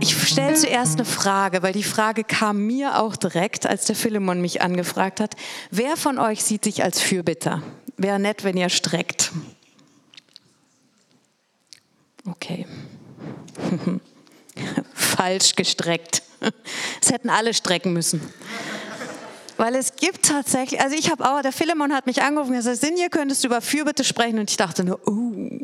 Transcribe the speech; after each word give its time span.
Ich 0.00 0.16
stelle 0.28 0.54
zuerst 0.54 0.94
eine 0.94 1.04
Frage, 1.04 1.62
weil 1.62 1.72
die 1.72 1.82
Frage 1.82 2.22
kam 2.22 2.66
mir 2.66 3.00
auch 3.00 3.16
direkt, 3.16 3.66
als 3.66 3.86
der 3.86 3.96
Philemon 3.96 4.40
mich 4.40 4.62
angefragt 4.62 5.18
hat. 5.18 5.34
Wer 5.70 5.96
von 5.96 6.18
euch 6.18 6.44
sieht 6.44 6.64
sich 6.64 6.84
als 6.84 7.00
Fürbitter? 7.00 7.62
Wäre 7.96 8.20
nett, 8.20 8.44
wenn 8.44 8.56
ihr 8.56 8.68
streckt. 8.68 9.32
Okay. 12.30 12.66
Falsch 14.94 15.56
gestreckt. 15.56 16.22
Es 17.02 17.10
hätten 17.10 17.30
alle 17.30 17.52
strecken 17.52 17.92
müssen. 17.92 18.20
Weil 19.56 19.74
es 19.74 19.96
gibt 19.96 20.26
tatsächlich, 20.26 20.80
also 20.80 20.96
ich 20.96 21.10
habe 21.10 21.28
auch, 21.28 21.42
der 21.42 21.50
Philemon 21.50 21.92
hat 21.92 22.06
mich 22.06 22.22
angerufen 22.22 22.50
und 22.50 22.58
gesagt, 22.58 22.76
Sinje, 22.76 23.08
könntest 23.10 23.42
du 23.42 23.48
über 23.48 23.60
Fürbitte 23.60 24.04
sprechen? 24.04 24.38
Und 24.38 24.48
ich 24.48 24.56
dachte 24.56 24.84
nur, 24.84 25.00
uh, 25.08 25.60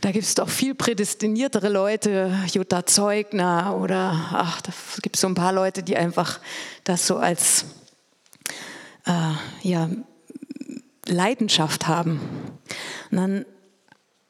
da 0.00 0.12
gibt 0.12 0.24
es 0.24 0.34
doch 0.34 0.48
viel 0.48 0.74
prädestiniertere 0.74 1.68
Leute, 1.68 2.32
Jutta 2.52 2.86
Zeugner 2.86 3.76
oder, 3.80 4.28
ach, 4.32 4.60
da 4.62 4.72
gibt 5.02 5.16
es 5.16 5.20
so 5.20 5.28
ein 5.28 5.34
paar 5.34 5.52
Leute, 5.52 5.82
die 5.82 5.96
einfach 5.96 6.40
das 6.84 7.06
so 7.06 7.16
als, 7.16 7.66
äh, 9.06 9.68
ja, 9.68 9.90
Leidenschaft 11.06 11.86
haben. 11.86 12.20
Und 13.10 13.16
dann 13.16 13.44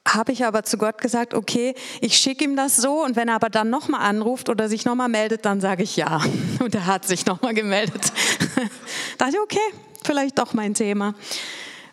habe 0.09 0.33
ich 0.33 0.45
aber 0.45 0.65
zu 0.65 0.79
Gott 0.79 0.98
gesagt, 0.98 1.34
okay, 1.34 1.74
ich 2.01 2.16
schicke 2.16 2.45
ihm 2.45 2.57
das 2.57 2.77
so 2.77 3.05
und 3.05 3.16
wenn 3.16 3.29
er 3.29 3.34
aber 3.34 3.51
dann 3.51 3.71
nochmal 3.71 4.01
anruft 4.01 4.48
oder 4.48 4.68
sich 4.68 4.84
nochmal 4.84 5.09
meldet, 5.09 5.45
dann 5.45 5.60
sage 5.60 5.82
ich 5.82 5.96
ja. 5.96 6.23
Und 6.59 6.74
er 6.74 6.87
hat 6.87 7.07
sich 7.07 7.27
nochmal 7.27 7.55
gemeldet. 7.55 8.12
da 9.18 9.27
dachte 9.27 9.37
ich, 9.37 9.41
okay, 9.41 9.74
vielleicht 10.02 10.38
doch 10.38 10.52
mein 10.52 10.74
Thema. 10.74 11.15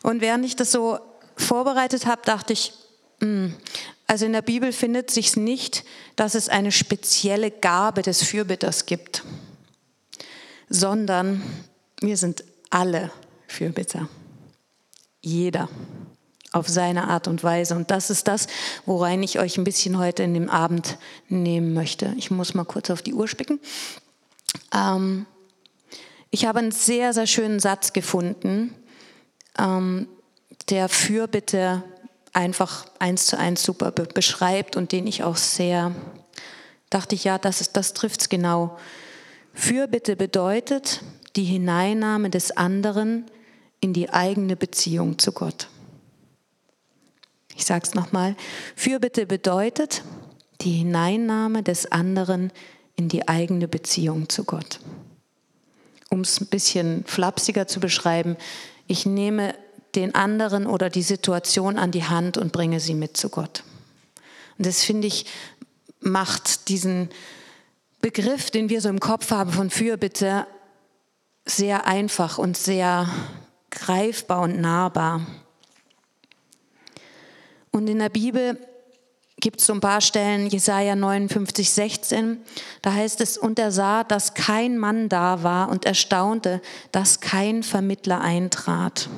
Und 0.03 0.21
während 0.21 0.45
ich 0.45 0.55
das 0.55 0.71
so 0.71 0.99
vorbereitet 1.35 2.05
habe, 2.05 2.21
dachte 2.23 2.53
ich, 2.53 2.73
also 3.19 4.25
in 4.25 4.33
der 4.33 4.41
Bibel 4.41 4.71
findet 4.71 5.11
sich 5.11 5.35
nicht, 5.35 5.83
dass 6.15 6.35
es 6.35 6.49
eine 6.49 6.71
spezielle 6.71 7.51
Gabe 7.51 8.01
des 8.01 8.23
Fürbitters 8.23 8.85
gibt, 8.85 9.23
sondern 10.69 11.41
wir 11.99 12.17
sind 12.17 12.43
alle 12.69 13.11
Fürbitter. 13.47 14.07
Jeder 15.21 15.67
auf 16.51 16.67
seine 16.67 17.07
Art 17.07 17.27
und 17.27 17.43
Weise. 17.43 17.75
Und 17.75 17.91
das 17.91 18.09
ist 18.09 18.27
das, 18.27 18.47
worein 18.85 19.21
ich 19.23 19.39
euch 19.39 19.57
ein 19.57 19.63
bisschen 19.63 19.97
heute 19.97 20.23
in 20.23 20.33
dem 20.33 20.49
Abend 20.49 20.97
nehmen 21.27 21.73
möchte. 21.73 22.13
Ich 22.17 22.31
muss 22.31 22.53
mal 22.53 22.65
kurz 22.65 22.89
auf 22.89 23.01
die 23.01 23.13
Uhr 23.13 23.27
spicken. 23.27 23.59
Ähm, 24.73 25.25
ich 26.29 26.45
habe 26.45 26.59
einen 26.59 26.71
sehr, 26.71 27.13
sehr 27.13 27.27
schönen 27.27 27.59
Satz 27.59 27.93
gefunden, 27.93 28.73
ähm, 29.57 30.07
der 30.69 30.89
Fürbitte 30.89 31.83
einfach 32.37 32.85
eins 32.99 33.25
zu 33.25 33.37
eins 33.37 33.63
super 33.63 33.91
be 33.91 34.05
beschreibt 34.05 34.77
und 34.77 34.91
den 34.91 35.07
ich 35.07 35.23
auch 35.23 35.37
sehr, 35.37 35.93
dachte 36.89 37.15
ich, 37.15 37.23
ja, 37.23 37.37
das, 37.37 37.73
das 37.73 37.93
trifft 37.93 38.21
es 38.21 38.29
genau. 38.29 38.77
Fürbitte 39.53 40.15
bedeutet 40.15 41.01
die 41.35 41.43
Hineinnahme 41.43 42.29
des 42.29 42.55
anderen 42.55 43.25
in 43.79 43.91
die 43.91 44.11
eigene 44.11 44.55
Beziehung 44.55 45.17
zu 45.17 45.31
Gott. 45.31 45.67
Ich 47.55 47.65
sage 47.65 47.83
es 47.85 47.95
nochmal. 47.95 48.35
Fürbitte 48.75 49.25
bedeutet 49.25 50.03
die 50.61 50.71
Hineinnahme 50.71 51.63
des 51.63 51.91
anderen 51.91 52.51
in 52.95 53.09
die 53.09 53.27
eigene 53.27 53.67
Beziehung 53.67 54.29
zu 54.29 54.43
Gott. 54.43 54.79
Um 56.09 56.21
es 56.21 56.39
ein 56.39 56.47
bisschen 56.47 57.03
flapsiger 57.05 57.67
zu 57.67 57.79
beschreiben, 57.79 58.37
ich 58.85 59.07
nehme 59.07 59.55
den 59.97 60.15
anderen 60.15 60.67
oder 60.67 60.89
die 60.89 61.01
Situation 61.01 61.77
an 61.77 61.91
die 61.91 62.05
Hand 62.05 62.37
und 62.37 62.53
bringe 62.53 62.79
sie 62.79 62.93
mit 62.93 63.17
zu 63.17 63.29
Gott. 63.29 63.63
Und 64.57 64.65
das 64.67 64.83
finde 64.83 65.07
ich, 65.07 65.25
macht 65.99 66.69
diesen 66.69 67.09
Begriff, 67.99 68.51
den 68.51 68.69
wir 68.69 68.79
so 68.79 68.89
im 68.89 68.99
Kopf 68.99 69.31
haben 69.31 69.51
von 69.51 69.71
Fürbitte, 69.71 70.45
sehr 71.45 71.87
einfach 71.87 72.37
und 72.37 72.55
sehr 72.55 73.09
greifbar 73.71 74.41
und 74.41 74.61
nahbar. 74.61 75.25
Und 77.71 77.87
in 77.87 77.97
der 77.97 78.09
Bibel 78.09 78.59
gibt 79.39 79.61
es 79.61 79.67
so 79.67 79.73
ein 79.73 79.81
paar 79.81 80.01
Stellen, 80.01 80.47
Jesaja 80.47 80.95
59, 80.95 81.69
16, 81.71 82.39
da 82.83 82.93
heißt 82.93 83.19
es, 83.21 83.37
und 83.37 83.57
er 83.57 83.71
sah, 83.71 84.03
dass 84.03 84.35
kein 84.35 84.77
Mann 84.77 85.09
da 85.09 85.43
war 85.43 85.69
und 85.69 85.85
erstaunte, 85.85 86.61
dass 86.91 87.19
kein 87.19 87.63
Vermittler 87.63 88.21
eintrat. 88.21 89.09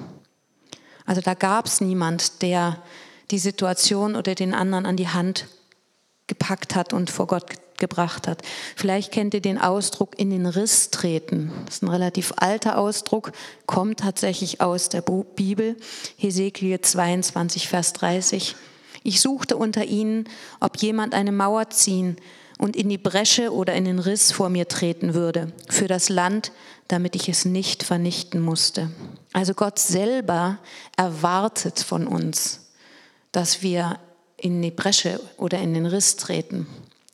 Also 1.09 1.21
da 1.21 1.33
gab 1.33 1.65
es 1.65 1.81
niemand, 1.81 2.43
der 2.43 2.77
die 3.31 3.39
Situation 3.39 4.15
oder 4.15 4.35
den 4.35 4.53
anderen 4.53 4.85
an 4.85 4.95
die 4.95 5.07
Hand 5.07 5.47
gepackt 6.27 6.75
hat 6.75 6.93
und 6.93 7.09
vor 7.09 7.25
Gott 7.25 7.45
gebracht 7.79 8.27
hat. 8.27 8.43
Vielleicht 8.75 9.11
kennt 9.11 9.33
ihr 9.33 9.41
den 9.41 9.57
Ausdruck 9.57 10.19
in 10.19 10.29
den 10.29 10.45
Riss 10.45 10.91
treten. 10.91 11.51
Das 11.65 11.77
ist 11.77 11.81
ein 11.81 11.89
relativ 11.89 12.33
alter 12.37 12.77
Ausdruck, 12.77 13.31
kommt 13.65 14.01
tatsächlich 14.01 14.61
aus 14.61 14.89
der 14.89 15.01
Bibel. 15.01 15.77
Hesekiel 16.15 16.79
22, 16.79 17.67
Vers 17.67 17.93
30. 17.93 18.55
Ich 19.01 19.19
suchte 19.19 19.57
unter 19.57 19.85
ihnen, 19.85 20.29
ob 20.59 20.77
jemand 20.77 21.15
eine 21.15 21.31
Mauer 21.31 21.71
ziehen 21.71 22.17
und 22.59 22.75
in 22.75 22.87
die 22.87 22.99
Bresche 22.99 23.51
oder 23.51 23.73
in 23.73 23.85
den 23.85 23.97
Riss 23.97 24.31
vor 24.31 24.49
mir 24.49 24.67
treten 24.67 25.15
würde, 25.15 25.53
für 25.69 25.87
das 25.87 26.09
Land, 26.09 26.51
damit 26.89 27.15
ich 27.15 27.29
es 27.29 27.45
nicht 27.45 27.83
vernichten 27.83 28.41
musste. 28.41 28.91
Also 29.31 29.53
Gott 29.53 29.79
selber 29.79 30.57
erwartet 30.97 31.79
von 31.79 32.07
uns, 32.07 32.71
dass 33.31 33.61
wir 33.61 33.99
in 34.37 34.61
die 34.61 34.71
Bresche 34.71 35.21
oder 35.37 35.59
in 35.59 35.73
den 35.73 35.85
Riss 35.85 36.17
treten. 36.17 36.67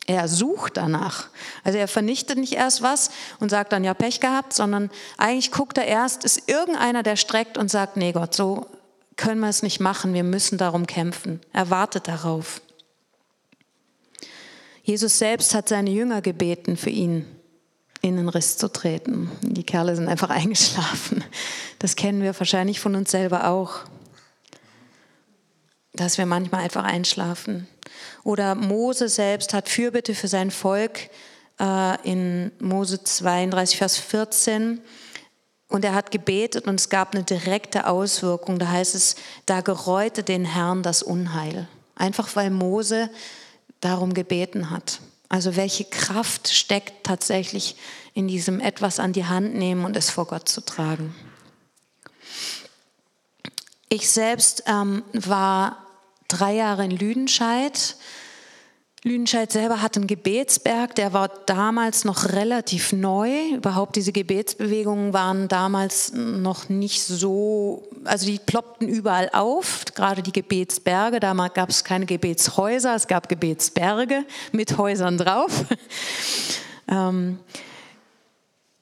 Er 0.08 0.28
sucht 0.28 0.78
danach. 0.78 1.28
Also 1.64 1.78
er 1.78 1.88
vernichtet 1.88 2.38
nicht 2.38 2.54
erst 2.54 2.82
was 2.82 3.10
und 3.40 3.50
sagt 3.50 3.74
dann 3.74 3.84
ja 3.84 3.94
Pech 3.94 4.22
gehabt, 4.22 4.54
sondern 4.54 4.90
eigentlich 5.18 5.52
guckt 5.52 5.78
er 5.78 5.86
erst, 5.86 6.24
ist 6.24 6.48
irgendeiner, 6.48 7.04
der 7.04 7.18
streckt 7.18 7.58
und 7.58 7.70
sagt, 7.70 7.98
nee 7.98 8.14
Gott, 8.14 8.34
so 8.34 8.68
können 9.18 9.42
wir 9.42 9.50
es 9.50 9.62
nicht 9.62 9.80
machen, 9.80 10.14
wir 10.14 10.24
müssen 10.24 10.58
darum 10.58 10.88
kämpfen. 10.88 11.42
Er 11.52 11.70
wartet 11.70 12.08
darauf. 12.08 12.62
Jesus 14.84 15.18
selbst 15.18 15.54
hat 15.54 15.68
seine 15.68 15.90
Jünger 15.90 16.22
gebeten, 16.22 16.78
für 16.78 16.92
ihn 16.92 17.26
in 18.06 18.18
den 18.18 18.30
Riss 18.30 18.58
zu 18.58 18.72
treten. 18.72 19.32
Die 19.42 19.64
Kerle 19.64 19.96
sind 19.96 20.08
einfach 20.08 20.30
eingeschlafen. 20.30 21.24
Das 21.80 21.96
kennen 21.96 22.22
wir 22.22 22.38
wahrscheinlich 22.38 22.80
von 22.80 22.96
uns 22.96 23.12
selber 23.12 23.48
auch, 23.50 23.80
dass 25.94 26.18
wir 26.18 26.26
manchmal 26.26 26.62
einfach 26.62 26.84
einschlafen. 26.84 27.68
Oder 28.24 28.54
Mose 28.54 29.10
selbst 29.10 29.54
hat 29.54 29.70
Fürbitte 29.70 30.14
für 30.14 30.28
sein 30.28 30.52
Volk 30.52 31.10
äh, 31.60 32.02
in 32.04 32.52
Mose 32.60 33.04
32, 33.04 33.78
Vers 33.78 33.98
14. 33.98 34.82
Und 35.68 35.84
er 35.84 35.96
hat 35.96 36.12
gebetet 36.12 36.68
und 36.68 36.80
es 36.80 36.90
gab 36.90 37.16
eine 37.16 37.24
direkte 37.24 37.88
Auswirkung. 37.88 38.60
Da 38.60 38.70
heißt 38.70 38.94
es, 38.94 39.16
da 39.48 39.62
gereute 39.62 40.22
den 40.22 40.46
Herrn 40.46 40.84
das 40.84 41.02
Unheil. 41.02 41.68
Einfach 41.96 42.36
weil 42.36 42.52
Mose 42.52 43.10
darum 43.80 44.14
gebeten 44.14 44.70
hat. 44.70 45.00
Also 45.30 45.56
welche 45.56 45.86
Kraft 45.86 46.48
steckt 46.50 47.04
tatsächlich 47.04 47.76
in 48.14 48.28
diesem 48.28 48.60
etwas 48.60 49.00
an 49.00 49.14
die 49.14 49.26
Hand 49.26 49.56
nehmen 49.56 49.86
und 49.86 49.98
es 49.98 50.10
vor 50.10 50.28
Gott 50.28 50.48
zu 50.48 50.62
tragen. 50.62 51.16
Ich 53.90 54.10
selbst 54.10 54.64
ähm, 54.68 55.04
war 55.14 55.86
drei 56.28 56.54
Jahre 56.54 56.86
in 56.86 56.92
Lüdenscheid. 56.92 57.96
Lüdenscheid 59.06 59.52
selber 59.52 59.84
hat 59.84 59.98
einen 59.98 60.08
Gebetsberg, 60.08 60.96
der 60.96 61.14
war 61.14 61.30
damals 61.46 62.06
noch 62.06 62.30
relativ 62.30 62.92
neu. 62.92 63.50
Überhaupt 63.54 63.98
diese 63.98 64.12
Gebetsbewegungen 64.12 65.14
waren 65.14 65.48
damals 65.48 66.12
noch 66.12 66.70
nicht 66.70 67.04
so, 67.04 67.88
also 68.04 68.26
die 68.26 68.40
ploppten 68.40 68.88
überall 68.88 69.30
auf, 69.32 69.86
gerade 69.94 70.24
die 70.24 70.32
Gebetsberge. 70.32 71.20
Damals 71.20 71.54
gab 71.54 71.70
es 71.70 71.84
keine 71.84 72.08
Gebetshäuser, 72.08 72.96
es 72.96 73.06
gab 73.06 73.30
Gebetsberge 73.30 74.26
mit 74.54 74.76
Häusern 74.76 75.20
drauf. 75.20 75.66
ähm, 76.88 77.38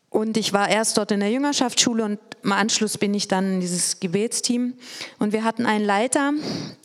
und 0.09 0.37
ich 0.37 0.53
war 0.53 0.69
erst 0.69 0.97
dort 0.97 1.11
in 1.11 1.19
der 1.19 1.31
Jüngerschaftsschule 1.31 2.05
und 2.05 2.19
im 2.43 2.53
Anschluss 2.53 2.97
bin 2.97 3.13
ich 3.13 3.27
dann 3.27 3.55
in 3.55 3.59
dieses 3.59 3.99
Gebetsteam. 3.99 4.75
Und 5.19 5.33
wir 5.33 5.43
hatten 5.43 5.65
einen 5.65 5.83
Leiter, 5.83 6.31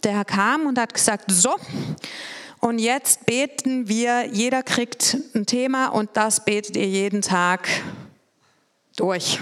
der 0.02 0.24
kam 0.24 0.66
und 0.66 0.76
hat 0.76 0.92
gesagt, 0.92 1.30
so, 1.30 1.54
und 2.60 2.78
jetzt 2.78 3.26
beten 3.26 3.88
wir, 3.88 4.26
jeder 4.26 4.62
kriegt 4.62 5.16
ein 5.34 5.46
Thema 5.46 5.88
und 5.88 6.10
das 6.14 6.44
betet 6.44 6.76
ihr 6.76 6.86
jeden 6.86 7.22
Tag 7.22 7.68
durch. 8.96 9.40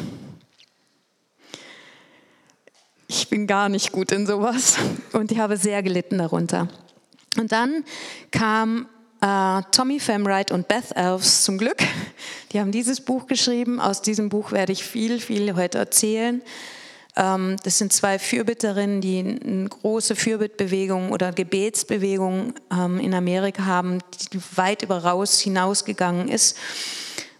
Ich 3.09 3.29
bin 3.29 3.47
gar 3.47 3.69
nicht 3.69 3.93
gut 3.93 4.13
in 4.13 4.27
sowas 4.27 4.77
und 5.13 5.31
ich 5.33 5.39
habe 5.39 5.57
sehr 5.57 5.83
gelitten 5.83 6.19
darunter. 6.19 6.69
Und 7.39 7.53
dann 7.53 7.85
kam 8.31 8.89
äh, 9.21 9.63
Tommy 9.71 10.01
Femwright 10.01 10.51
und 10.51 10.69
Beth 10.69 10.95
Elves 10.95 11.45
zum 11.45 11.59
Glück. 11.59 11.79
Die 12.53 12.61
haben 12.61 12.73
dieses 12.73 13.01
Buch 13.01 13.27
geschrieben. 13.27 13.81
Aus 13.81 14.03
diesem 14.03 14.29
Buch 14.29 14.53
werde 14.53 14.73
ich 14.73 14.85
viel, 14.85 15.21
viel 15.21 15.55
heute 15.55 15.79
erzählen. 15.79 16.43
Ähm, 17.17 17.57
das 17.63 17.79
sind 17.79 17.93
zwei 17.93 18.19
Fürbitterinnen, 18.19 19.01
die 19.01 19.19
eine 19.19 19.69
große 19.69 20.15
Fürbittbewegung 20.17 21.13
oder 21.13 21.33
Gebetsbewegung 21.33 22.55
ähm, 22.71 23.01
in 23.01 23.15
Amerika 23.15 23.65
haben, 23.65 24.01
die 24.33 24.41
weit 24.57 24.83
über 24.83 24.99
raus 24.99 25.41
hinausgegangen 25.41 26.29
ist. 26.29 26.57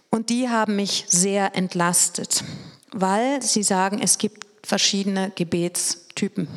Und 0.09 0.29
die 0.29 0.49
haben 0.49 0.75
mich 0.75 1.05
sehr 1.07 1.55
entlastet, 1.55 2.43
weil 2.91 3.41
sie 3.41 3.63
sagen, 3.63 3.99
es 4.01 4.17
gibt 4.17 4.45
verschiedene 4.63 5.31
Gebetstypen, 5.35 6.47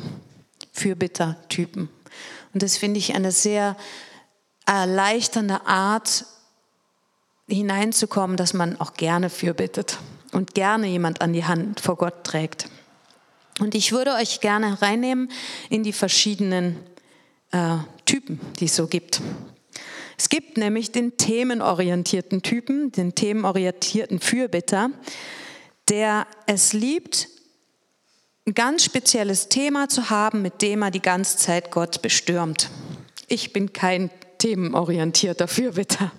Fürbittertypen. 0.71 1.89
Und 2.53 2.63
das 2.63 2.77
finde 2.77 2.97
ich 2.97 3.13
eine 3.13 3.31
sehr 3.31 3.77
erleichternde 4.65 5.65
Art, 5.65 6.25
hineinzukommen, 7.47 8.37
dass 8.37 8.53
man 8.53 8.79
auch 8.79 8.93
gerne 8.93 9.29
fürbittet 9.29 9.99
und 10.31 10.53
gerne 10.53 10.87
jemand 10.87 11.21
an 11.21 11.33
die 11.33 11.45
Hand 11.45 11.81
vor 11.81 11.97
Gott 11.97 12.23
trägt. 12.23 12.69
Und 13.59 13.75
ich 13.75 13.91
würde 13.91 14.13
euch 14.13 14.39
gerne 14.39 14.81
reinnehmen 14.81 15.31
in 15.69 15.83
die 15.83 15.93
verschiedenen 15.93 16.77
äh, 17.51 17.77
Typen, 18.05 18.39
die 18.59 18.65
es 18.65 18.75
so 18.75 18.87
gibt. 18.87 19.21
Es 20.17 20.29
gibt 20.29 20.57
nämlich 20.57 20.91
den 20.91 21.17
themenorientierten 21.17 22.43
Typen, 22.43 22.91
den 22.91 23.15
themenorientierten 23.15 24.19
Fürbitter, 24.19 24.91
der 25.89 26.27
es 26.45 26.73
liebt, 26.73 27.27
ein 28.45 28.53
ganz 28.53 28.83
spezielles 28.83 29.49
Thema 29.49 29.89
zu 29.89 30.09
haben, 30.09 30.41
mit 30.41 30.61
dem 30.61 30.81
er 30.81 30.91
die 30.91 31.01
ganze 31.01 31.37
Zeit 31.37 31.71
Gott 31.71 32.01
bestürmt. 32.01 32.69
Ich 33.27 33.53
bin 33.53 33.73
kein 33.73 34.09
themenorientierter 34.39 35.47
Fürbitter. 35.47 36.11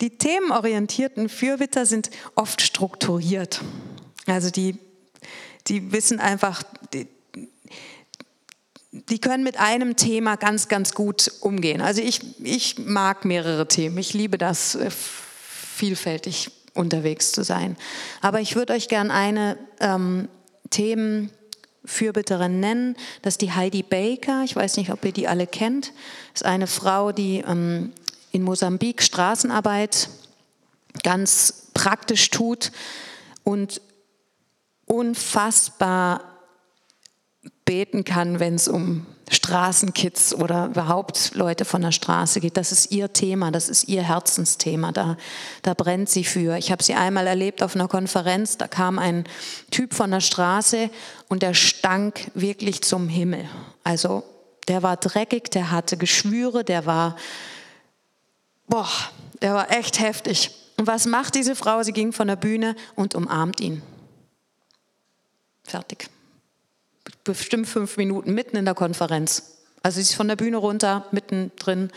Die 0.00 0.10
themenorientierten 0.10 1.28
Fürbitter 1.28 1.86
sind 1.86 2.10
oft 2.34 2.60
strukturiert. 2.60 3.60
Also 4.26 4.50
die 4.50 4.78
die 5.68 5.92
wissen 5.92 6.20
einfach, 6.20 6.62
die, 6.92 7.08
die 8.92 9.18
können 9.18 9.44
mit 9.44 9.58
einem 9.58 9.96
Thema 9.96 10.36
ganz, 10.36 10.68
ganz 10.68 10.94
gut 10.94 11.30
umgehen. 11.40 11.80
Also 11.80 12.00
ich, 12.02 12.20
ich 12.42 12.78
mag 12.78 13.24
mehrere 13.24 13.68
Themen. 13.68 13.98
Ich 13.98 14.14
liebe 14.14 14.38
das, 14.38 14.74
äh, 14.74 14.90
vielfältig 14.90 16.50
unterwegs 16.74 17.32
zu 17.32 17.42
sein. 17.42 17.76
Aber 18.20 18.40
ich 18.40 18.56
würde 18.56 18.72
euch 18.72 18.88
gerne 18.88 19.12
eine 19.12 19.58
ähm, 19.80 20.28
Themenfürbitterin 20.70 22.60
nennen. 22.60 22.96
Das 23.22 23.34
ist 23.34 23.42
die 23.42 23.52
Heidi 23.52 23.82
Baker. 23.82 24.42
Ich 24.44 24.56
weiß 24.56 24.76
nicht, 24.76 24.90
ob 24.90 25.04
ihr 25.04 25.12
die 25.12 25.28
alle 25.28 25.46
kennt. 25.46 25.92
Das 26.32 26.42
ist 26.42 26.46
eine 26.46 26.66
Frau, 26.66 27.12
die 27.12 27.44
ähm, 27.46 27.92
in 28.32 28.42
Mosambik 28.42 29.02
Straßenarbeit 29.02 30.08
ganz 31.02 31.68
praktisch 31.74 32.30
tut 32.30 32.72
und 33.44 33.80
unfassbar 34.86 36.22
beten 37.64 38.04
kann, 38.04 38.40
wenn 38.40 38.54
es 38.54 38.68
um 38.68 39.06
Straßenkids 39.28 40.34
oder 40.34 40.66
überhaupt 40.66 41.34
Leute 41.34 41.64
von 41.64 41.82
der 41.82 41.90
Straße 41.90 42.40
geht. 42.40 42.56
Das 42.56 42.70
ist 42.70 42.92
ihr 42.92 43.12
Thema, 43.12 43.50
das 43.50 43.68
ist 43.68 43.88
ihr 43.88 44.02
Herzensthema. 44.02 44.92
Da, 44.92 45.16
da 45.62 45.74
brennt 45.74 46.08
sie 46.08 46.22
für. 46.22 46.56
Ich 46.56 46.70
habe 46.70 46.82
sie 46.82 46.94
einmal 46.94 47.26
erlebt 47.26 47.62
auf 47.62 47.74
einer 47.74 47.88
Konferenz, 47.88 48.56
da 48.56 48.68
kam 48.68 49.00
ein 49.00 49.24
Typ 49.72 49.94
von 49.94 50.12
der 50.12 50.20
Straße 50.20 50.90
und 51.28 51.42
der 51.42 51.54
stank 51.54 52.30
wirklich 52.34 52.82
zum 52.82 53.08
Himmel. 53.08 53.48
Also 53.82 54.22
der 54.68 54.84
war 54.84 54.96
dreckig, 54.96 55.50
der 55.50 55.72
hatte 55.72 55.96
Geschwüre, 55.96 56.62
der 56.62 56.86
war, 56.86 57.16
boah, 58.68 58.88
der 59.42 59.54
war 59.54 59.72
echt 59.72 59.98
heftig. 59.98 60.52
Und 60.76 60.86
was 60.86 61.06
macht 61.06 61.34
diese 61.34 61.56
Frau? 61.56 61.82
Sie 61.82 61.92
ging 61.92 62.12
von 62.12 62.28
der 62.28 62.36
Bühne 62.36 62.76
und 62.94 63.16
umarmt 63.16 63.60
ihn. 63.60 63.82
Fertig. 65.66 66.08
Bestimmt 67.24 67.68
fünf 67.68 67.96
Minuten 67.96 68.34
mitten 68.34 68.56
in 68.56 68.64
der 68.64 68.74
Konferenz. 68.74 69.56
Also 69.82 69.96
sie 69.96 70.02
ist 70.02 70.14
von 70.14 70.28
der 70.28 70.36
Bühne 70.36 70.56
runter, 70.56 71.06
mittendrin. 71.10 71.90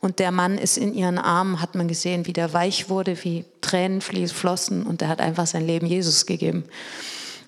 Und 0.00 0.18
der 0.18 0.30
Mann 0.30 0.58
ist 0.58 0.76
in 0.76 0.94
ihren 0.94 1.18
Armen, 1.18 1.60
hat 1.60 1.74
man 1.74 1.88
gesehen, 1.88 2.26
wie 2.26 2.32
der 2.32 2.52
weich 2.52 2.88
wurde, 2.88 3.22
wie 3.24 3.44
Tränen 3.60 4.00
flossen. 4.00 4.84
Und 4.84 5.02
er 5.02 5.08
hat 5.08 5.20
einfach 5.20 5.46
sein 5.46 5.66
Leben 5.66 5.86
Jesus 5.86 6.26
gegeben. 6.26 6.64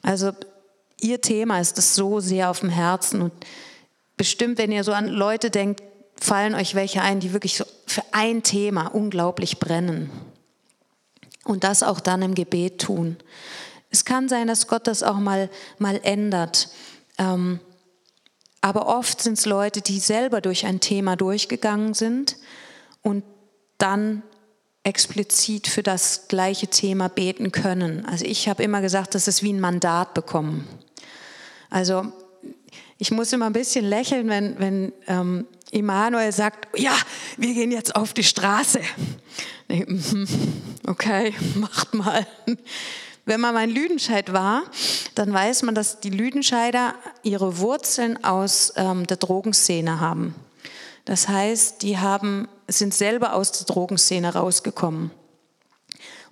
Also 0.03 0.33
ihr 1.01 1.21
Thema 1.21 1.61
ist 1.61 1.79
es 1.79 1.95
so 1.95 2.21
sehr 2.21 2.51
auf 2.51 2.61
dem 2.61 2.69
Herzen. 2.69 3.23
Und 3.23 3.33
bestimmt, 4.17 4.59
wenn 4.59 4.73
ihr 4.73 4.85
so 4.85 4.93
an 4.93 5.09
Leute 5.09 5.51
denkt, 5.51 5.83
fallen 6.21 6.55
euch 6.55 6.75
welche 6.75 7.03
ein, 7.03 7.21
die 7.21 7.33
wirklich 7.33 7.57
so 7.57 7.65
für 7.87 8.03
ein 8.13 8.43
Thema 8.43 8.87
unglaublich 8.87 9.59
brennen. 9.59 10.11
Und 11.45 11.65
das 11.65 11.83
auch 11.83 12.01
dann 12.01 12.23
im 12.23 12.35
Gebet 12.35 12.81
tun. 12.81 13.17
Es 13.93 14.05
kann 14.05 14.29
sein, 14.29 14.49
dass 14.49 14.67
Gott 14.67 14.89
das 14.89 15.03
auch 15.03 15.19
mal, 15.19 15.49
mal 15.79 16.01
ändert. 16.03 16.71
Ähm, 17.19 17.61
aber 18.61 18.87
oft 18.87 19.21
sind 19.21 19.39
es 19.39 19.47
Leute, 19.47 19.83
die 19.83 20.01
selber 20.01 20.41
durch 20.41 20.67
ein 20.67 20.81
Thema 20.81 21.15
durchgegangen 21.15 21.95
sind 21.95 22.37
und 23.03 23.23
dann 23.79 24.23
explizit 24.85 25.69
für 25.69 25.83
das 25.83 26.27
gleiche 26.29 26.69
Thema 26.69 27.09
beten 27.09 27.53
können. 27.53 28.05
Also 28.07 28.25
ich 28.25 28.49
habe 28.49 28.63
immer 28.63 28.81
gesagt, 28.81 29.15
das 29.15 29.29
ist 29.29 29.43
wie 29.43 29.53
ein 29.53 29.61
Mandat 29.61 30.15
bekommen. 30.15 30.67
Also 31.71 32.13
ich 32.99 33.11
muss 33.11 33.33
immer 33.33 33.47
ein 33.47 33.53
bisschen 33.53 33.85
lächeln, 33.85 34.29
wenn, 34.29 34.59
wenn 34.59 34.93
ähm, 35.07 35.47
Immanuel 35.71 36.33
sagt, 36.33 36.69
ja, 36.79 36.95
wir 37.37 37.55
gehen 37.55 37.73
jetzt 37.73 37.95
auf 37.95 38.15
die 38.15 38.25
Straße. 38.25 38.81
Mhm, 39.69 40.29
okay, 40.87 41.33
macht 41.55 41.95
mal. 41.95 42.27
Wenn 43.25 43.41
man 43.41 43.55
mal 43.55 43.65
in 43.65 43.75
Lüdenscheid 43.75 44.33
war, 44.33 44.65
dann 45.15 45.33
weiß 45.33 45.63
man, 45.63 45.75
dass 45.75 46.01
die 46.01 46.11
Lüdenscheider 46.11 46.95
ihre 47.23 47.59
Wurzeln 47.59 48.23
aus 48.25 48.73
ähm, 48.77 49.07
der 49.07 49.17
Drogenszene 49.17 50.01
haben. 50.01 50.35
Das 51.05 51.29
heißt, 51.29 51.83
die 51.83 51.99
haben, 51.99 52.49
sind 52.69 52.95
selber 52.95 53.35
aus 53.35 53.53
der 53.53 53.67
Drogenszene 53.67 54.35
rausgekommen. 54.35 55.11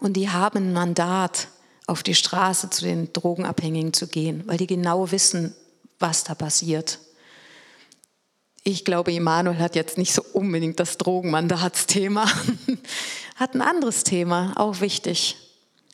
Und 0.01 0.15
die 0.15 0.31
haben 0.31 0.59
ein 0.59 0.73
Mandat, 0.73 1.49
auf 1.87 2.05
die 2.05 2.15
Straße 2.15 2.71
zu 2.71 2.85
den 2.85 3.13
Drogenabhängigen 3.13 3.93
zu 3.93 4.07
gehen, 4.07 4.45
weil 4.47 4.57
die 4.57 4.69
genau 4.69 5.11
wissen, 5.11 5.57
was 5.99 6.23
da 6.23 6.37
passiert. 6.37 7.01
Ich 8.63 8.85
glaube, 8.85 9.13
Immanuel 9.13 9.59
hat 9.59 9.75
jetzt 9.75 9.99
nicht 9.99 10.13
so 10.13 10.23
unbedingt 10.33 10.79
das 10.79 10.99
Drogenmandatsthema, 10.99 12.31
hat 13.37 13.55
ein 13.55 13.63
anderes 13.63 14.05
Thema, 14.05 14.53
auch 14.55 14.81
wichtig. 14.81 15.37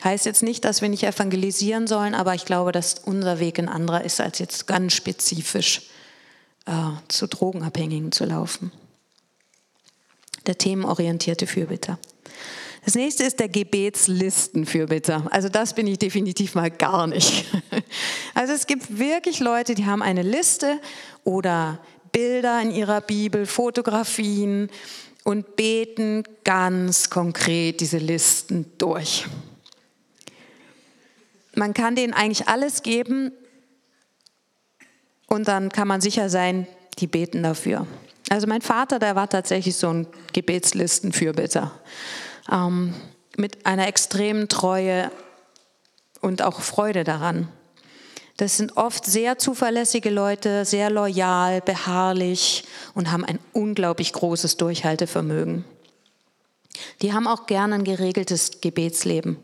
Heißt 0.04 0.26
jetzt 0.26 0.42
nicht, 0.42 0.64
dass 0.64 0.82
wir 0.82 0.88
nicht 0.88 1.04
evangelisieren 1.04 1.86
sollen, 1.86 2.14
aber 2.14 2.34
ich 2.34 2.44
glaube, 2.44 2.72
dass 2.72 2.96
unser 3.04 3.40
Weg 3.40 3.58
ein 3.58 3.68
anderer 3.68 4.04
ist, 4.04 4.20
als 4.20 4.38
jetzt 4.38 4.66
ganz 4.66 4.92
spezifisch 4.92 5.82
äh, 6.66 6.72
zu 7.08 7.26
Drogenabhängigen 7.26 8.12
zu 8.12 8.24
laufen. 8.24 8.72
Der 10.46 10.58
themenorientierte 10.58 11.46
Fürbitter. 11.46 11.98
Das 12.84 12.94
nächste 12.94 13.24
ist 13.24 13.40
der 13.40 13.48
Gebetslistenfürbitter. 13.48 15.26
Also 15.30 15.48
das 15.48 15.74
bin 15.74 15.88
ich 15.88 15.98
definitiv 15.98 16.54
mal 16.54 16.70
gar 16.70 17.06
nicht. 17.06 17.44
Also 18.34 18.52
es 18.52 18.66
gibt 18.66 18.98
wirklich 18.98 19.40
Leute, 19.40 19.74
die 19.74 19.86
haben 19.86 20.02
eine 20.02 20.20
Liste 20.20 20.78
oder 21.24 21.78
Bilder 22.12 22.60
in 22.60 22.70
ihrer 22.70 23.00
Bibel, 23.00 23.46
Fotografien 23.46 24.68
und 25.24 25.56
beten 25.56 26.22
ganz 26.44 27.08
konkret 27.08 27.80
diese 27.80 27.96
Listen 27.96 28.66
durch 28.76 29.24
man 31.56 31.74
kann 31.74 31.96
denen 31.96 32.12
eigentlich 32.12 32.48
alles 32.48 32.82
geben 32.82 33.32
und 35.26 35.48
dann 35.48 35.70
kann 35.70 35.88
man 35.88 36.00
sicher 36.00 36.28
sein, 36.28 36.66
die 36.98 37.06
beten 37.06 37.42
dafür. 37.42 37.86
Also 38.28 38.46
mein 38.46 38.62
Vater, 38.62 38.98
der 38.98 39.16
war 39.16 39.28
tatsächlich 39.28 39.76
so 39.76 39.88
ein 39.88 40.06
Gebetslistenfürbitter 40.32 41.72
ähm, 42.50 42.94
mit 43.36 43.66
einer 43.66 43.88
extremen 43.88 44.48
Treue 44.48 45.10
und 46.20 46.42
auch 46.42 46.60
Freude 46.60 47.04
daran. 47.04 47.48
Das 48.36 48.58
sind 48.58 48.76
oft 48.76 49.06
sehr 49.06 49.38
zuverlässige 49.38 50.10
Leute, 50.10 50.66
sehr 50.66 50.90
loyal, 50.90 51.62
beharrlich 51.62 52.64
und 52.94 53.10
haben 53.10 53.24
ein 53.24 53.38
unglaublich 53.52 54.12
großes 54.12 54.58
Durchhaltevermögen. 54.58 55.64
Die 57.00 57.14
haben 57.14 57.26
auch 57.26 57.46
gerne 57.46 57.76
ein 57.76 57.84
geregeltes 57.84 58.60
Gebetsleben. 58.60 59.38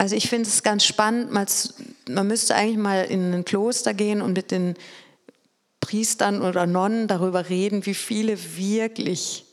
Also 0.00 0.16
ich 0.16 0.30
finde 0.30 0.48
es 0.48 0.62
ganz 0.62 0.86
spannend, 0.86 1.30
man 1.30 2.26
müsste 2.26 2.54
eigentlich 2.54 2.78
mal 2.78 3.04
in 3.04 3.34
ein 3.34 3.44
Kloster 3.44 3.92
gehen 3.92 4.22
und 4.22 4.32
mit 4.32 4.50
den 4.50 4.74
Priestern 5.80 6.40
oder 6.40 6.64
Nonnen 6.64 7.06
darüber 7.06 7.50
reden, 7.50 7.84
wie 7.84 7.92
viele 7.92 8.38
wirklich 8.56 9.44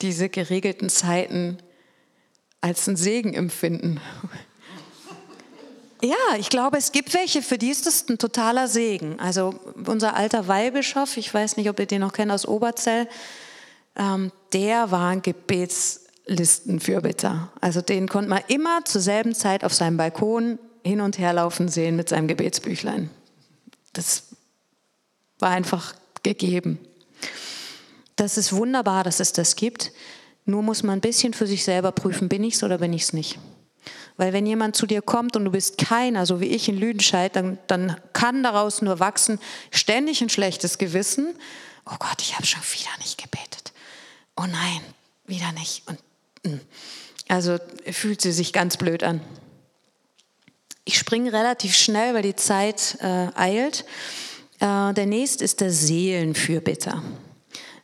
diese 0.00 0.28
geregelten 0.28 0.88
Zeiten 0.88 1.58
als 2.60 2.86
einen 2.86 2.96
Segen 2.96 3.34
empfinden. 3.34 4.00
Ja, 6.00 6.36
ich 6.38 6.48
glaube, 6.48 6.76
es 6.76 6.92
gibt 6.92 7.12
welche, 7.12 7.42
für 7.42 7.58
die 7.58 7.70
ist 7.70 7.84
das 7.84 8.08
ein 8.08 8.18
totaler 8.18 8.68
Segen. 8.68 9.18
Also 9.18 9.58
unser 9.84 10.14
alter 10.14 10.46
Weihbischof, 10.46 11.16
ich 11.16 11.34
weiß 11.34 11.56
nicht, 11.56 11.68
ob 11.68 11.80
ihr 11.80 11.86
den 11.86 12.02
noch 12.02 12.12
kennt 12.12 12.30
aus 12.30 12.46
Oberzell, 12.46 13.08
ähm, 13.96 14.30
der 14.52 14.92
war 14.92 15.08
ein 15.08 15.22
Gebets 15.22 16.07
Listenfürbitter. 16.28 17.50
Also 17.60 17.80
den 17.80 18.08
konnte 18.08 18.30
man 18.30 18.42
immer 18.48 18.84
zur 18.84 19.00
selben 19.00 19.34
Zeit 19.34 19.64
auf 19.64 19.74
seinem 19.74 19.96
Balkon 19.96 20.58
hin 20.84 21.00
und 21.00 21.18
her 21.18 21.32
laufen 21.32 21.68
sehen 21.68 21.96
mit 21.96 22.08
seinem 22.08 22.28
Gebetsbüchlein. 22.28 23.10
Das 23.92 24.24
war 25.38 25.50
einfach 25.50 25.94
gegeben. 26.22 26.78
Das 28.16 28.36
ist 28.36 28.52
wunderbar, 28.52 29.04
dass 29.04 29.20
es 29.20 29.32
das 29.32 29.56
gibt. 29.56 29.92
Nur 30.44 30.62
muss 30.62 30.82
man 30.82 30.98
ein 30.98 31.00
bisschen 31.00 31.34
für 31.34 31.46
sich 31.46 31.64
selber 31.64 31.92
prüfen, 31.92 32.28
bin 32.28 32.44
ich 32.44 32.54
es 32.54 32.62
oder 32.62 32.78
bin 32.78 32.92
ich 32.92 33.02
es 33.02 33.12
nicht. 33.12 33.38
Weil 34.16 34.32
wenn 34.32 34.46
jemand 34.46 34.74
zu 34.74 34.86
dir 34.86 35.02
kommt 35.02 35.36
und 35.36 35.44
du 35.44 35.52
bist 35.52 35.78
keiner, 35.78 36.26
so 36.26 36.40
wie 36.40 36.46
ich 36.46 36.68
in 36.68 36.76
Lüdenscheid, 36.76 37.36
dann, 37.36 37.58
dann 37.68 37.96
kann 38.12 38.42
daraus 38.42 38.82
nur 38.82 38.98
wachsen, 38.98 39.38
ständig 39.70 40.20
ein 40.20 40.28
schlechtes 40.28 40.78
Gewissen. 40.78 41.34
Oh 41.86 41.96
Gott, 41.98 42.20
ich 42.20 42.34
habe 42.34 42.46
schon 42.46 42.62
wieder 42.62 42.90
nicht 42.98 43.22
gebetet. 43.22 43.72
Oh 44.36 44.46
nein, 44.46 44.80
wieder 45.26 45.52
nicht. 45.52 45.86
Und. 45.86 45.98
Also 47.28 47.58
fühlt 47.90 48.20
sie 48.20 48.32
sich 48.32 48.52
ganz 48.52 48.76
blöd 48.76 49.02
an. 49.02 49.20
Ich 50.84 50.98
springe 50.98 51.32
relativ 51.32 51.74
schnell, 51.74 52.14
weil 52.14 52.22
die 52.22 52.36
Zeit 52.36 52.96
äh, 53.00 53.28
eilt. 53.34 53.84
Äh, 54.60 54.94
der 54.94 55.06
nächste 55.06 55.44
ist 55.44 55.60
der 55.60 55.70
Seelenfürbitter. 55.70 57.02